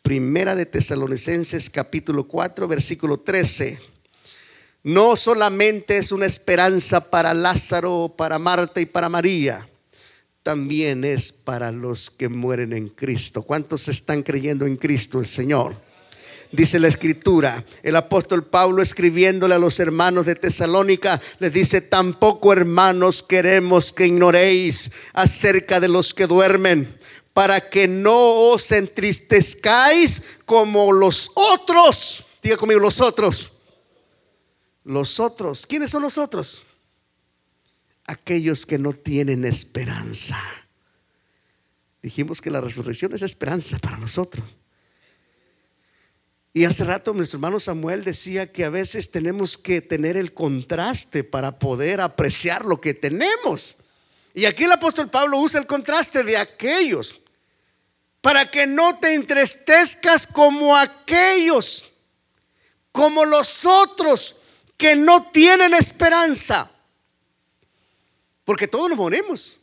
Primera 0.01 0.55
de 0.55 0.65
Tesalonicenses 0.65 1.69
capítulo 1.69 2.27
4, 2.27 2.67
versículo 2.67 3.19
13. 3.19 3.79
No 4.83 5.15
solamente 5.15 5.97
es 5.97 6.11
una 6.11 6.25
esperanza 6.25 7.09
para 7.11 7.33
Lázaro, 7.33 8.13
para 8.17 8.39
Marta 8.39 8.81
y 8.81 8.87
para 8.87 9.09
María, 9.09 9.67
también 10.41 11.03
es 11.03 11.31
para 11.31 11.71
los 11.71 12.09
que 12.09 12.29
mueren 12.29 12.73
en 12.73 12.89
Cristo. 12.89 13.43
¿Cuántos 13.43 13.87
están 13.87 14.23
creyendo 14.23 14.65
en 14.65 14.77
Cristo 14.77 15.19
el 15.19 15.27
Señor? 15.27 15.75
Dice 16.51 16.79
la 16.79 16.87
escritura. 16.87 17.63
El 17.83 17.95
apóstol 17.95 18.45
Pablo 18.45 18.81
escribiéndole 18.81 19.55
a 19.55 19.59
los 19.59 19.79
hermanos 19.79 20.25
de 20.25 20.35
Tesalónica 20.35 21.21
les 21.39 21.53
dice, 21.53 21.81
tampoco 21.81 22.53
hermanos 22.53 23.23
queremos 23.23 23.93
que 23.93 24.07
ignoréis 24.07 24.91
acerca 25.13 25.79
de 25.79 25.87
los 25.87 26.13
que 26.13 26.27
duermen, 26.27 26.97
para 27.33 27.69
que 27.69 27.87
no 27.87 28.51
os 28.51 28.71
entristezcáis 28.71 30.23
como 30.45 30.91
los 30.91 31.31
otros. 31.33 32.27
Diga 32.43 32.57
conmigo, 32.57 32.79
los 32.79 32.99
otros. 32.99 33.53
Los 34.83 35.19
otros. 35.19 35.65
¿Quiénes 35.65 35.91
son 35.91 36.01
los 36.01 36.17
otros? 36.17 36.63
Aquellos 38.05 38.65
que 38.65 38.77
no 38.77 38.93
tienen 38.93 39.45
esperanza. 39.45 40.41
Dijimos 42.01 42.41
que 42.41 42.49
la 42.49 42.59
resurrección 42.59 43.13
es 43.13 43.21
esperanza 43.21 43.77
para 43.77 43.97
nosotros. 43.97 44.43
Y 46.53 46.65
hace 46.65 46.83
rato 46.83 47.13
nuestro 47.13 47.37
hermano 47.37 47.59
Samuel 47.59 48.03
decía 48.03 48.51
que 48.51 48.65
a 48.65 48.69
veces 48.69 49.09
tenemos 49.09 49.57
que 49.57 49.81
tener 49.81 50.17
el 50.17 50.33
contraste 50.33 51.23
para 51.23 51.57
poder 51.57 52.01
apreciar 52.01 52.65
lo 52.65 52.81
que 52.81 52.93
tenemos. 52.93 53.77
Y 54.33 54.45
aquí 54.45 54.65
el 54.65 54.71
apóstol 54.71 55.09
Pablo 55.09 55.37
usa 55.39 55.61
el 55.61 55.67
contraste 55.67 56.23
de 56.23 56.37
aquellos, 56.37 57.21
para 58.19 58.49
que 58.49 58.67
no 58.67 58.99
te 58.99 59.13
entristezcas 59.13 60.27
como 60.27 60.75
aquellos, 60.75 61.85
como 62.91 63.23
los 63.25 63.65
otros 63.65 64.35
que 64.77 64.95
no 64.95 65.31
tienen 65.31 65.73
esperanza. 65.73 66.69
Porque 68.43 68.67
todos 68.67 68.89
nos 68.89 68.97
morimos, 68.97 69.59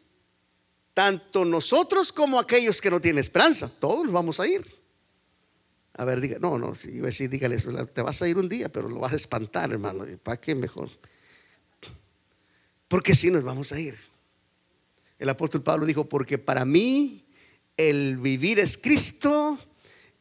tanto 0.95 1.45
nosotros 1.45 2.13
como 2.13 2.39
aquellos 2.39 2.81
que 2.81 2.91
no 2.91 2.99
tienen 2.99 3.21
esperanza, 3.21 3.71
todos 3.79 4.05
nos 4.05 4.13
vamos 4.13 4.41
a 4.41 4.47
ir. 4.47 4.78
A 5.99 6.05
ver, 6.05 6.21
diga, 6.21 6.39
no, 6.39 6.59
no, 6.59 6.77
si 6.77 6.91
iba 6.91 7.07
a 7.07 7.11
decir, 7.11 7.29
dígale, 7.29 7.59
te 7.93 8.03
vas 8.03 8.23
a 8.23 8.29
ir 8.29 8.39
un 8.39 8.49
día, 8.49 8.69
pero 8.69 8.89
lo 8.89 9.01
vas 9.01 9.13
a 9.13 9.17
espantar, 9.17 9.73
hermano. 9.73 10.07
¿Para 10.23 10.41
qué 10.41 10.55
mejor? 10.55 10.89
Porque 12.87 13.17
si 13.17 13.33
nos 13.33 13.43
vamos 13.43 13.73
a 13.73 13.81
ir. 13.81 13.99
El 15.19 15.29
apóstol 15.29 15.65
Pablo 15.65 15.87
dijo, 15.87 16.09
porque 16.09 16.39
para 16.39 16.65
mí 16.65 17.25
el 17.77 18.17
vivir 18.19 18.61
es 18.61 18.79
Cristo 18.79 19.59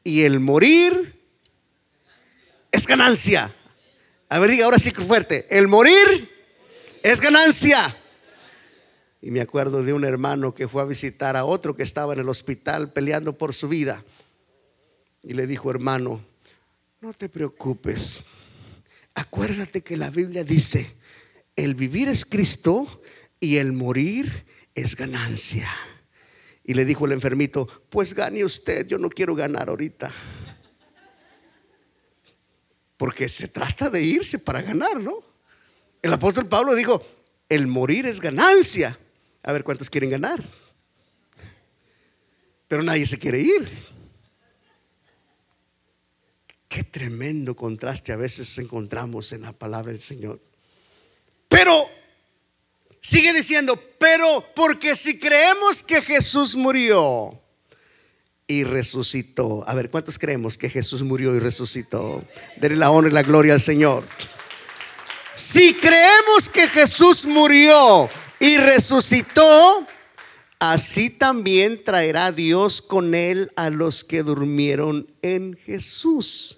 y 0.03 0.23
el 0.23 0.39
morir 0.39 1.13
es 2.71 2.87
ganancia. 2.87 3.53
A 4.29 4.39
ver, 4.39 4.49
diga 4.49 4.65
ahora 4.65 4.79
sí 4.79 4.89
fuerte, 4.89 5.45
el 5.51 5.67
morir 5.67 6.27
es 7.03 7.21
ganancia. 7.21 7.95
Y 9.21 9.29
me 9.29 9.41
acuerdo 9.41 9.83
de 9.83 9.93
un 9.93 10.05
hermano 10.05 10.55
que 10.55 10.67
fue 10.67 10.81
a 10.81 10.85
visitar 10.85 11.37
a 11.37 11.45
otro 11.45 11.75
que 11.75 11.83
estaba 11.83 12.13
en 12.13 12.19
el 12.21 12.29
hospital 12.29 12.91
peleando 12.93 13.37
por 13.37 13.53
su 13.53 13.67
vida 13.67 14.03
y 15.23 15.33
le 15.33 15.47
dijo, 15.47 15.69
hermano, 15.71 16.21
no 17.01 17.13
te 17.13 17.29
preocupes. 17.29 18.25
Acuérdate 19.13 19.81
que 19.81 19.97
la 19.97 20.09
Biblia 20.09 20.43
dice, 20.43 20.95
el 21.55 21.75
vivir 21.75 22.07
es 22.07 22.25
Cristo 22.25 23.01
y 23.39 23.57
el 23.57 23.73
morir 23.73 24.45
es 24.75 24.95
ganancia. 24.95 25.69
Y 26.63 26.73
le 26.73 26.85
dijo 26.85 27.05
el 27.05 27.13
enfermito, 27.13 27.67
pues 27.89 28.13
gane 28.13 28.43
usted, 28.43 28.85
yo 28.87 28.97
no 28.97 29.09
quiero 29.09 29.35
ganar 29.35 29.69
ahorita. 29.69 30.11
Porque 32.97 33.29
se 33.29 33.47
trata 33.47 33.89
de 33.89 34.01
irse 34.01 34.39
para 34.39 34.61
ganar, 34.61 34.99
¿no? 34.99 35.23
El 36.01 36.13
apóstol 36.13 36.47
Pablo 36.47 36.75
dijo, 36.75 37.03
el 37.49 37.67
morir 37.67 38.05
es 38.05 38.19
ganancia. 38.19 38.97
A 39.43 39.51
ver 39.51 39.63
cuántos 39.63 39.89
quieren 39.89 40.09
ganar. 40.09 40.43
Pero 42.67 42.83
nadie 42.83 43.05
se 43.07 43.17
quiere 43.17 43.39
ir. 43.39 43.96
Qué 46.67 46.83
tremendo 46.83 47.55
contraste 47.55 48.11
a 48.11 48.17
veces 48.17 48.57
encontramos 48.57 49.31
en 49.31 49.43
la 49.43 49.53
palabra 49.53 49.91
del 49.91 50.01
Señor. 50.01 50.39
Pero 51.47 51.87
sigue 53.01 53.31
diciendo, 53.33 53.79
pero 53.97 54.45
porque 54.55 54.95
si 54.95 55.19
creemos 55.19 55.81
que 55.83 56.01
Jesús 56.01 56.55
murió 56.55 57.39
y 58.47 58.63
resucitó. 58.63 59.63
A 59.67 59.75
ver, 59.75 59.89
¿cuántos 59.89 60.17
creemos 60.17 60.57
que 60.57 60.69
Jesús 60.69 61.03
murió 61.03 61.35
y 61.35 61.39
resucitó? 61.39 62.23
Denle 62.55 62.77
la 62.77 62.91
honra 62.91 63.09
y 63.09 63.13
la 63.13 63.23
gloria 63.23 63.53
al 63.53 63.61
Señor. 63.61 64.05
Si 65.35 65.73
creemos 65.75 66.49
que 66.51 66.67
Jesús 66.67 67.25
murió 67.25 68.09
y 68.39 68.57
resucitó, 68.57 69.85
así 70.59 71.09
también 71.09 71.83
traerá 71.83 72.31
Dios 72.31 72.81
con 72.81 73.13
él 73.13 73.51
a 73.55 73.69
los 73.69 74.03
que 74.03 74.23
durmieron 74.23 75.07
en 75.21 75.55
Jesús. 75.55 76.56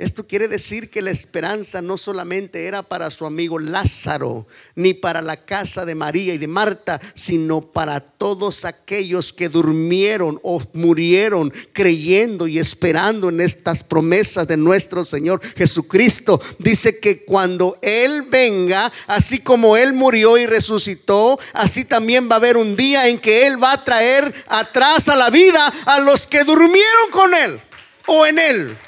Esto 0.00 0.26
quiere 0.26 0.48
decir 0.48 0.88
que 0.88 1.02
la 1.02 1.10
esperanza 1.10 1.82
no 1.82 1.98
solamente 1.98 2.64
era 2.64 2.82
para 2.82 3.10
su 3.10 3.26
amigo 3.26 3.58
Lázaro, 3.58 4.46
ni 4.74 4.94
para 4.94 5.20
la 5.20 5.36
casa 5.36 5.84
de 5.84 5.94
María 5.94 6.32
y 6.32 6.38
de 6.38 6.46
Marta, 6.46 6.98
sino 7.14 7.60
para 7.60 8.00
todos 8.00 8.64
aquellos 8.64 9.34
que 9.34 9.50
durmieron 9.50 10.40
o 10.42 10.62
murieron 10.72 11.52
creyendo 11.74 12.48
y 12.48 12.58
esperando 12.58 13.28
en 13.28 13.42
estas 13.42 13.84
promesas 13.84 14.48
de 14.48 14.56
nuestro 14.56 15.04
Señor 15.04 15.38
Jesucristo. 15.54 16.40
Dice 16.58 16.98
que 16.98 17.26
cuando 17.26 17.76
Él 17.82 18.22
venga, 18.22 18.90
así 19.06 19.40
como 19.40 19.76
Él 19.76 19.92
murió 19.92 20.38
y 20.38 20.46
resucitó, 20.46 21.38
así 21.52 21.84
también 21.84 22.26
va 22.26 22.36
a 22.36 22.38
haber 22.38 22.56
un 22.56 22.74
día 22.74 23.06
en 23.08 23.18
que 23.18 23.46
Él 23.46 23.62
va 23.62 23.74
a 23.74 23.84
traer 23.84 24.32
atrás 24.48 25.10
a 25.10 25.16
la 25.16 25.28
vida 25.28 25.66
a 25.84 26.00
los 26.00 26.26
que 26.26 26.42
durmieron 26.44 27.10
con 27.10 27.34
Él 27.34 27.60
o 28.06 28.24
en 28.24 28.38
Él. 28.38 28.78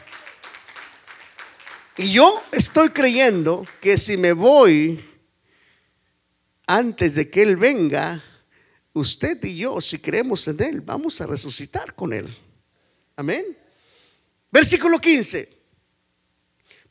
Y 1.97 2.13
yo 2.13 2.43
estoy 2.53 2.91
creyendo 2.91 3.67
que 3.81 3.99
si 3.99 4.17
me 4.17 4.33
voy 4.33 5.05
antes 6.67 7.15
de 7.15 7.31
que 7.31 7.43
Él 7.43 7.57
venga, 7.57 8.23
usted 8.95 9.43
y 9.45 9.57
yo, 9.57 9.81
si 9.81 9.99
creemos 9.99 10.49
en 10.49 10.63
Él, 10.63 10.81
vamos 10.81 11.21
a 11.21 11.27
resucitar 11.27 11.95
con 11.95 12.13
Él. 12.13 12.35
Amén. 13.17 13.45
Versículo 14.51 14.99
15. 14.99 15.63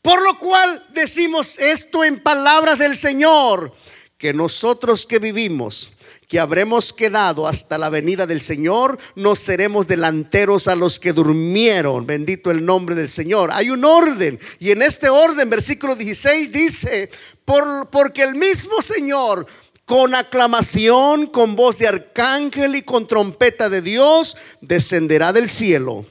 Por 0.01 0.21
lo 0.21 0.37
cual 0.39 0.85
decimos 0.93 1.59
esto 1.59 2.03
en 2.03 2.19
palabras 2.21 2.77
del 2.77 2.97
Señor, 2.97 3.73
que 4.21 4.35
nosotros 4.35 5.07
que 5.07 5.17
vivimos 5.17 5.93
que 6.27 6.39
habremos 6.39 6.93
quedado 6.93 7.47
hasta 7.47 7.79
la 7.79 7.89
venida 7.89 8.27
del 8.27 8.39
Señor, 8.39 8.99
no 9.15 9.35
seremos 9.35 9.87
delanteros 9.87 10.67
a 10.67 10.75
los 10.75 10.99
que 10.99 11.11
durmieron. 11.11 12.05
Bendito 12.05 12.51
el 12.51 12.63
nombre 12.63 12.95
del 12.95 13.09
Señor. 13.09 13.49
Hay 13.51 13.69
un 13.71 13.83
orden. 13.83 14.39
Y 14.59 14.71
en 14.71 14.83
este 14.83 15.09
orden, 15.09 15.49
versículo 15.49 15.95
16 15.95 16.51
dice, 16.53 17.09
Por, 17.43 17.89
porque 17.89 18.21
el 18.21 18.35
mismo 18.35 18.81
Señor 18.81 19.45
con 19.83 20.13
aclamación, 20.15 21.27
con 21.27 21.55
voz 21.57 21.79
de 21.79 21.87
arcángel 21.87 22.75
y 22.75 22.83
con 22.83 23.07
trompeta 23.07 23.69
de 23.69 23.81
Dios, 23.81 24.37
descenderá 24.61 25.33
del 25.33 25.49
cielo. 25.49 26.05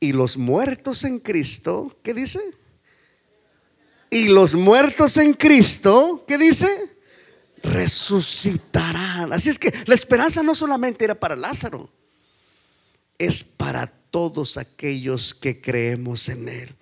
Y 0.00 0.14
los 0.14 0.36
muertos 0.36 1.04
en 1.04 1.20
Cristo, 1.20 1.94
¿qué 2.02 2.12
dice? 2.14 2.40
Y 4.10 4.28
los 4.28 4.54
muertos 4.54 5.16
en 5.18 5.34
Cristo, 5.34 6.24
¿qué 6.26 6.36
dice? 6.36 6.66
resucitarán. 7.62 9.32
Así 9.32 9.50
es 9.50 9.58
que 9.58 9.72
la 9.86 9.94
esperanza 9.94 10.42
no 10.42 10.54
solamente 10.54 11.04
era 11.04 11.14
para 11.14 11.36
Lázaro, 11.36 11.90
es 13.18 13.44
para 13.44 13.86
todos 13.86 14.56
aquellos 14.56 15.34
que 15.34 15.60
creemos 15.60 16.28
en 16.28 16.48
Él. 16.48 16.74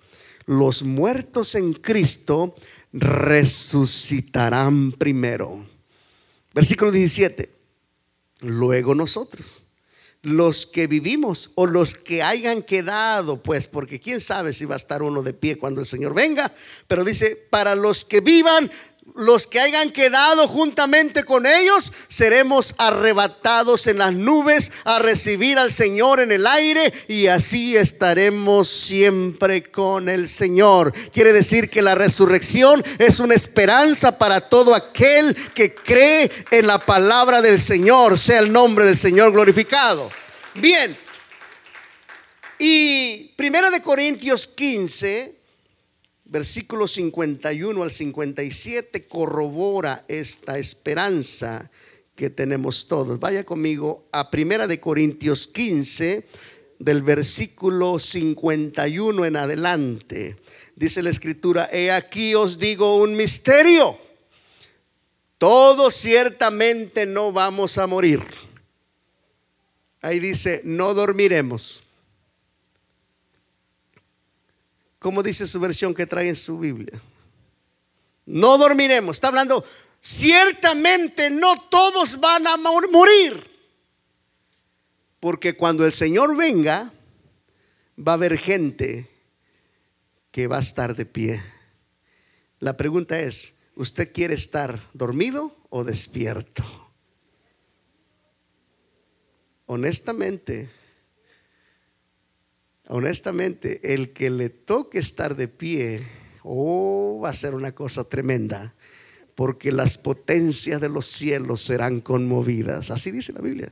Los 0.45 0.83
muertos 0.83 1.55
en 1.55 1.73
Cristo 1.73 2.55
resucitarán 2.91 4.91
primero. 4.93 5.67
Versículo 6.53 6.91
17. 6.91 7.49
Luego 8.41 8.95
nosotros, 8.95 9.63
los 10.21 10.65
que 10.65 10.87
vivimos 10.87 11.51
o 11.55 11.65
los 11.65 11.95
que 11.95 12.21
hayan 12.23 12.61
quedado, 12.61 13.41
pues, 13.41 13.67
porque 13.67 13.99
quién 13.99 14.19
sabe 14.19 14.53
si 14.53 14.65
va 14.65 14.75
a 14.75 14.77
estar 14.77 15.01
uno 15.01 15.23
de 15.23 15.33
pie 15.33 15.57
cuando 15.57 15.79
el 15.79 15.87
Señor 15.87 16.13
venga, 16.13 16.53
pero 16.87 17.03
dice, 17.05 17.37
para 17.49 17.75
los 17.75 18.03
que 18.03 18.19
vivan, 18.19 18.69
los 19.15 19.47
que 19.47 19.59
hayan 19.59 19.91
quedado 19.91 20.47
juntamente 20.47 21.23
con 21.23 21.45
ellos, 21.45 21.91
seremos 22.07 22.75
arrebatados 22.77 23.87
en 23.87 23.97
las 23.97 24.13
nubes 24.13 24.71
a 24.83 24.99
recibir 24.99 25.57
al 25.57 25.71
Señor 25.71 26.19
en 26.19 26.31
el 26.31 26.45
aire 26.47 26.93
y 27.07 27.27
así 27.27 27.75
estaremos 27.75 28.67
siempre 28.69 29.63
con 29.63 30.09
el 30.09 30.29
Señor. 30.29 30.93
Quiere 31.11 31.33
decir 31.33 31.69
que 31.69 31.81
la 31.81 31.95
resurrección 31.95 32.83
es 32.97 33.19
una 33.19 33.35
esperanza 33.35 34.17
para 34.17 34.41
todo 34.41 34.75
aquel 34.75 35.35
que 35.53 35.73
cree 35.73 36.31
en 36.51 36.67
la 36.67 36.79
palabra 36.79 37.41
del 37.41 37.61
Señor, 37.61 38.17
sea 38.17 38.39
el 38.39 38.51
nombre 38.51 38.85
del 38.85 38.97
Señor 38.97 39.31
glorificado. 39.31 40.09
Bien. 40.55 40.97
Y 42.57 43.33
Primera 43.37 43.69
de 43.69 43.81
Corintios 43.81 44.47
15 44.47 45.38
versículo 46.29 46.87
51 46.87 47.81
al 47.83 47.91
57 47.91 49.05
corrobora 49.05 50.05
esta 50.07 50.57
esperanza 50.57 51.69
que 52.15 52.29
tenemos 52.29 52.87
todos. 52.87 53.19
Vaya 53.19 53.43
conmigo 53.43 54.07
a 54.11 54.29
Primera 54.29 54.67
de 54.67 54.79
Corintios 54.79 55.47
15 55.47 56.27
del 56.77 57.01
versículo 57.01 57.99
51 57.99 59.25
en 59.25 59.35
adelante. 59.35 60.37
Dice 60.75 61.03
la 61.03 61.09
escritura, 61.09 61.69
he 61.73 61.91
aquí 61.91 62.35
os 62.35 62.59
digo 62.59 62.97
un 62.97 63.15
misterio. 63.15 63.97
Todos 65.37 65.95
ciertamente 65.95 67.05
no 67.05 67.31
vamos 67.31 67.77
a 67.77 67.87
morir. 67.87 68.21
Ahí 70.01 70.19
dice, 70.19 70.61
no 70.63 70.93
dormiremos 70.93 71.83
como 74.99 75.23
dice 75.23 75.47
su 75.47 75.59
versión 75.59 75.95
que 75.95 76.05
trae 76.05 76.27
en 76.27 76.35
su 76.35 76.59
Biblia. 76.59 77.01
No 78.25 78.57
dormiremos. 78.57 79.17
Está 79.17 79.29
hablando, 79.29 79.65
ciertamente 80.01 81.29
no 81.29 81.59
todos 81.69 82.19
van 82.19 82.45
a 82.45 82.57
morir. 82.57 83.49
Porque 85.19 85.55
cuando 85.55 85.85
el 85.85 85.93
Señor 85.93 86.35
venga, 86.35 86.91
va 87.97 88.13
a 88.13 88.15
haber 88.15 88.37
gente 88.37 89.09
que 90.31 90.47
va 90.47 90.57
a 90.57 90.61
estar 90.61 90.95
de 90.95 91.05
pie. 91.05 91.41
La 92.59 92.77
pregunta 92.77 93.19
es, 93.19 93.55
¿usted 93.75 94.11
quiere 94.13 94.35
estar 94.35 94.79
dormido 94.93 95.55
o 95.69 95.83
despierto? 95.83 96.63
Honestamente, 99.65 100.69
honestamente, 102.89 103.93
el 103.93 104.13
que 104.13 104.29
le 104.29 104.49
toque 104.49 104.99
estar 104.99 105.35
de 105.35 105.47
pie, 105.47 106.01
oh, 106.43 107.21
va 107.23 107.29
a 107.29 107.33
ser 107.33 107.55
una 107.55 107.73
cosa 107.73 108.03
tremenda, 108.03 108.73
porque 109.35 109.71
las 109.71 109.97
potencias 109.97 110.81
de 110.81 110.89
los 110.89 111.05
cielos 111.05 111.61
serán 111.61 112.01
conmovidas. 112.01 112.91
Así 112.91 113.11
dice 113.11 113.31
la 113.31 113.41
Biblia. 113.41 113.71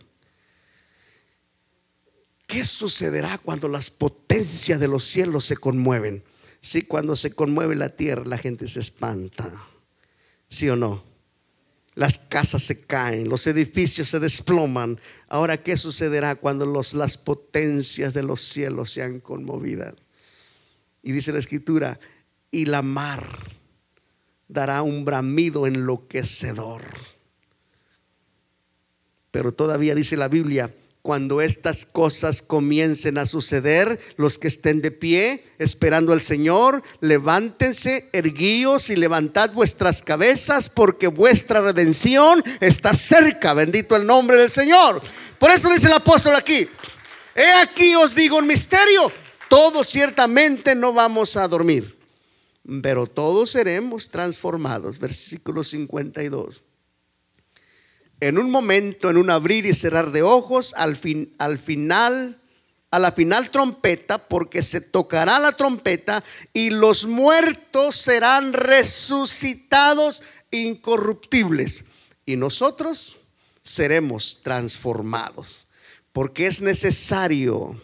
¿Qué 2.45 2.63
sucederá 2.63 3.37
cuando 3.37 3.67
las 3.67 3.89
potencias 3.89 4.79
de 4.79 4.87
los 4.87 5.03
cielos 5.03 5.45
se 5.45 5.57
conmueven? 5.57 6.23
Sí, 6.61 6.83
cuando 6.83 7.15
se 7.15 7.33
conmueve 7.33 7.75
la 7.75 7.89
tierra, 7.89 8.23
la 8.25 8.37
gente 8.37 8.67
se 8.67 8.79
espanta. 8.79 9.51
¿Sí 10.47 10.69
o 10.69 10.75
no? 10.75 11.03
Las 11.97 12.19
casas 12.19 12.61
se 12.61 12.81
caen, 12.85 13.27
los 13.27 13.47
edificios 13.47 14.09
se 14.09 14.19
desploman. 14.19 14.99
Ahora, 15.29 15.57
¿qué 15.57 15.75
sucederá 15.75 16.35
cuando 16.35 16.71
las 16.93 17.17
potencias 17.17 18.13
de 18.13 18.21
los 18.21 18.39
cielos 18.39 18.91
sean 18.91 19.19
conmovidas? 19.19 19.95
Y 21.01 21.11
dice 21.11 21.33
la 21.33 21.39
escritura, 21.39 21.99
y 22.51 22.65
la 22.65 22.83
mar 22.83 23.27
dará 24.47 24.83
un 24.83 25.05
bramido 25.05 25.65
enloquecedor. 25.65 26.83
Pero 29.31 29.51
todavía 29.51 29.95
dice 29.95 30.17
la 30.17 30.27
Biblia, 30.27 30.71
cuando 31.07 31.39
estas 31.39 31.85
cosas 31.85 32.41
comiencen 32.41 33.17
a 33.17 33.25
suceder, 33.25 33.97
los 34.17 34.37
que 34.37 34.49
estén 34.49 34.81
de 34.81 34.91
pie 34.91 35.41
esperando 35.57 36.11
al 36.11 36.21
Señor, 36.21 36.83
levántense, 36.99 38.09
erguíos 38.11 38.89
y 38.89 38.97
levantad 38.97 39.51
vuestras 39.53 40.01
cabezas, 40.01 40.67
porque 40.69 41.07
vuestra 41.07 41.61
redención 41.61 42.43
está 42.59 42.93
cerca. 42.93 43.53
Bendito 43.53 43.95
el 43.95 44.05
nombre 44.05 44.35
del 44.35 44.51
Señor. 44.51 45.01
Por 45.39 45.49
eso 45.49 45.71
dice 45.71 45.87
el 45.87 45.93
apóstol 45.93 46.35
aquí, 46.35 46.67
he 47.33 47.51
aquí 47.61 47.95
os 47.95 48.13
digo 48.13 48.39
un 48.39 48.45
misterio, 48.45 49.09
todos 49.47 49.87
ciertamente 49.87 50.75
no 50.75 50.91
vamos 50.91 51.37
a 51.37 51.47
dormir, 51.47 51.97
pero 52.81 53.07
todos 53.07 53.51
seremos 53.51 54.09
transformados. 54.09 54.99
Versículo 54.99 55.63
52 55.63 56.66
en 58.19 58.37
un 58.37 58.49
momento, 58.49 59.09
en 59.09 59.17
un 59.17 59.29
abrir 59.29 59.65
y 59.65 59.73
cerrar 59.73 60.11
de 60.11 60.23
ojos, 60.23 60.73
al, 60.77 60.95
fin, 60.95 61.33
al 61.37 61.59
final, 61.59 62.39
a 62.91 62.99
la 62.99 63.11
final 63.11 63.49
trompeta, 63.51 64.17
porque 64.27 64.63
se 64.63 64.81
tocará 64.81 65.39
la 65.39 65.51
trompeta 65.51 66.23
y 66.53 66.71
los 66.71 67.05
muertos 67.05 67.95
serán 67.95 68.53
resucitados 68.53 70.23
incorruptibles 70.51 71.85
y 72.25 72.35
nosotros 72.35 73.19
seremos 73.63 74.41
transformados, 74.43 75.67
porque 76.11 76.47
es 76.47 76.61
necesario. 76.61 77.79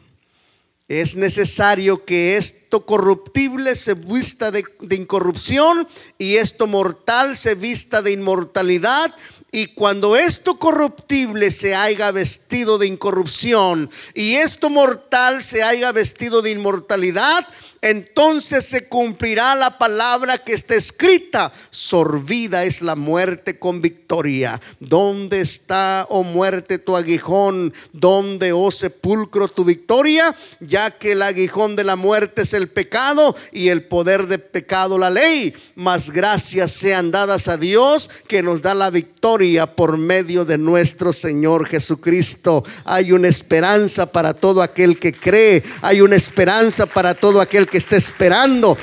Es 0.90 1.16
necesario 1.16 2.04
que 2.04 2.36
esto 2.36 2.86
corruptible 2.86 3.76
se 3.76 3.94
vista 3.94 4.52
de, 4.52 4.66
de, 4.82 4.96
incorrupción 4.98 5.88
y 6.18 6.36
esto 6.36 6.68
mortal 6.68 7.38
se 7.38 7.56
vista 7.56 8.02
de 8.02 8.12
inmortalidad 8.12 9.12
y 9.54 9.68
cuando 9.68 10.18
esto 10.18 10.56
corruptible 10.56 11.52
se 11.52 11.76
haya 11.76 12.12
vestido 12.12 12.80
de 12.80 12.88
incorrupción 12.88 13.92
y 14.16 14.34
esto 14.34 14.72
mortal 14.72 15.44
se 15.44 15.62
haya 15.62 15.92
vestido 15.92 16.42
de 16.42 16.50
inmortalidad, 16.50 17.48
entonces 17.84 18.64
se 18.64 18.88
cumplirá 18.88 19.56
la 19.56 19.78
palabra 19.78 20.38
que 20.38 20.54
está 20.54 20.74
escrita. 20.74 21.52
Sorbida 21.70 22.64
es 22.64 22.82
la 22.82 22.96
muerte 22.96 23.60
con 23.60 23.82
victoria. 23.82 24.62
¿Dónde 24.80 25.42
está, 25.42 26.08
oh 26.10 26.24
muerte, 26.24 26.78
tu 26.78 26.96
aguijón? 26.96 27.74
¿Dónde, 27.92 28.54
oh 28.54 28.72
sepulcro, 28.72 29.50
tu 29.50 29.66
victoria? 29.66 30.34
Ya 30.62 30.92
que 30.92 31.12
el 31.12 31.22
aguijón 31.22 31.76
de 31.76 31.84
la 31.84 31.98
muerte 31.98 32.44
es 32.44 32.54
el 32.54 32.70
pecado 32.70 33.36
y 33.52 33.68
el 33.68 33.84
poder 33.84 34.28
de 34.28 34.40
pecado 34.40 34.98
la 34.98 35.10
ley. 35.10 35.54
Mas 35.76 36.10
gracias 36.10 36.72
sean 36.72 37.12
dadas 37.12 37.50
a 37.50 37.58
Dios 37.58 38.10
que 38.30 38.42
nos 38.42 38.62
da 38.62 38.76
la 38.76 38.92
victoria 38.92 39.66
por 39.66 39.98
medio 39.98 40.46
de 40.46 40.58
nuestro 40.58 41.12
Señor 41.12 41.68
Jesucristo. 41.68 42.64
Hay 42.86 43.12
una 43.12 43.28
esperanza 43.28 44.10
para 44.10 44.34
todo 44.34 44.62
aquel 44.62 44.98
que 44.98 45.12
cree. 45.12 45.62
Hay 45.82 46.00
una 46.00 46.16
esperanza 46.16 46.86
para 46.86 47.14
todo 47.14 47.42
aquel 47.42 47.68
que 47.73 47.73
que 47.74 47.80
está 47.80 47.96
esperando 47.96 48.78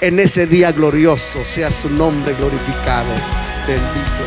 en 0.00 0.20
ese 0.20 0.46
día 0.46 0.70
glorioso. 0.70 1.44
Sea 1.44 1.72
su 1.72 1.90
nombre 1.90 2.32
glorificado. 2.34 3.12
Bendito. 3.66 4.25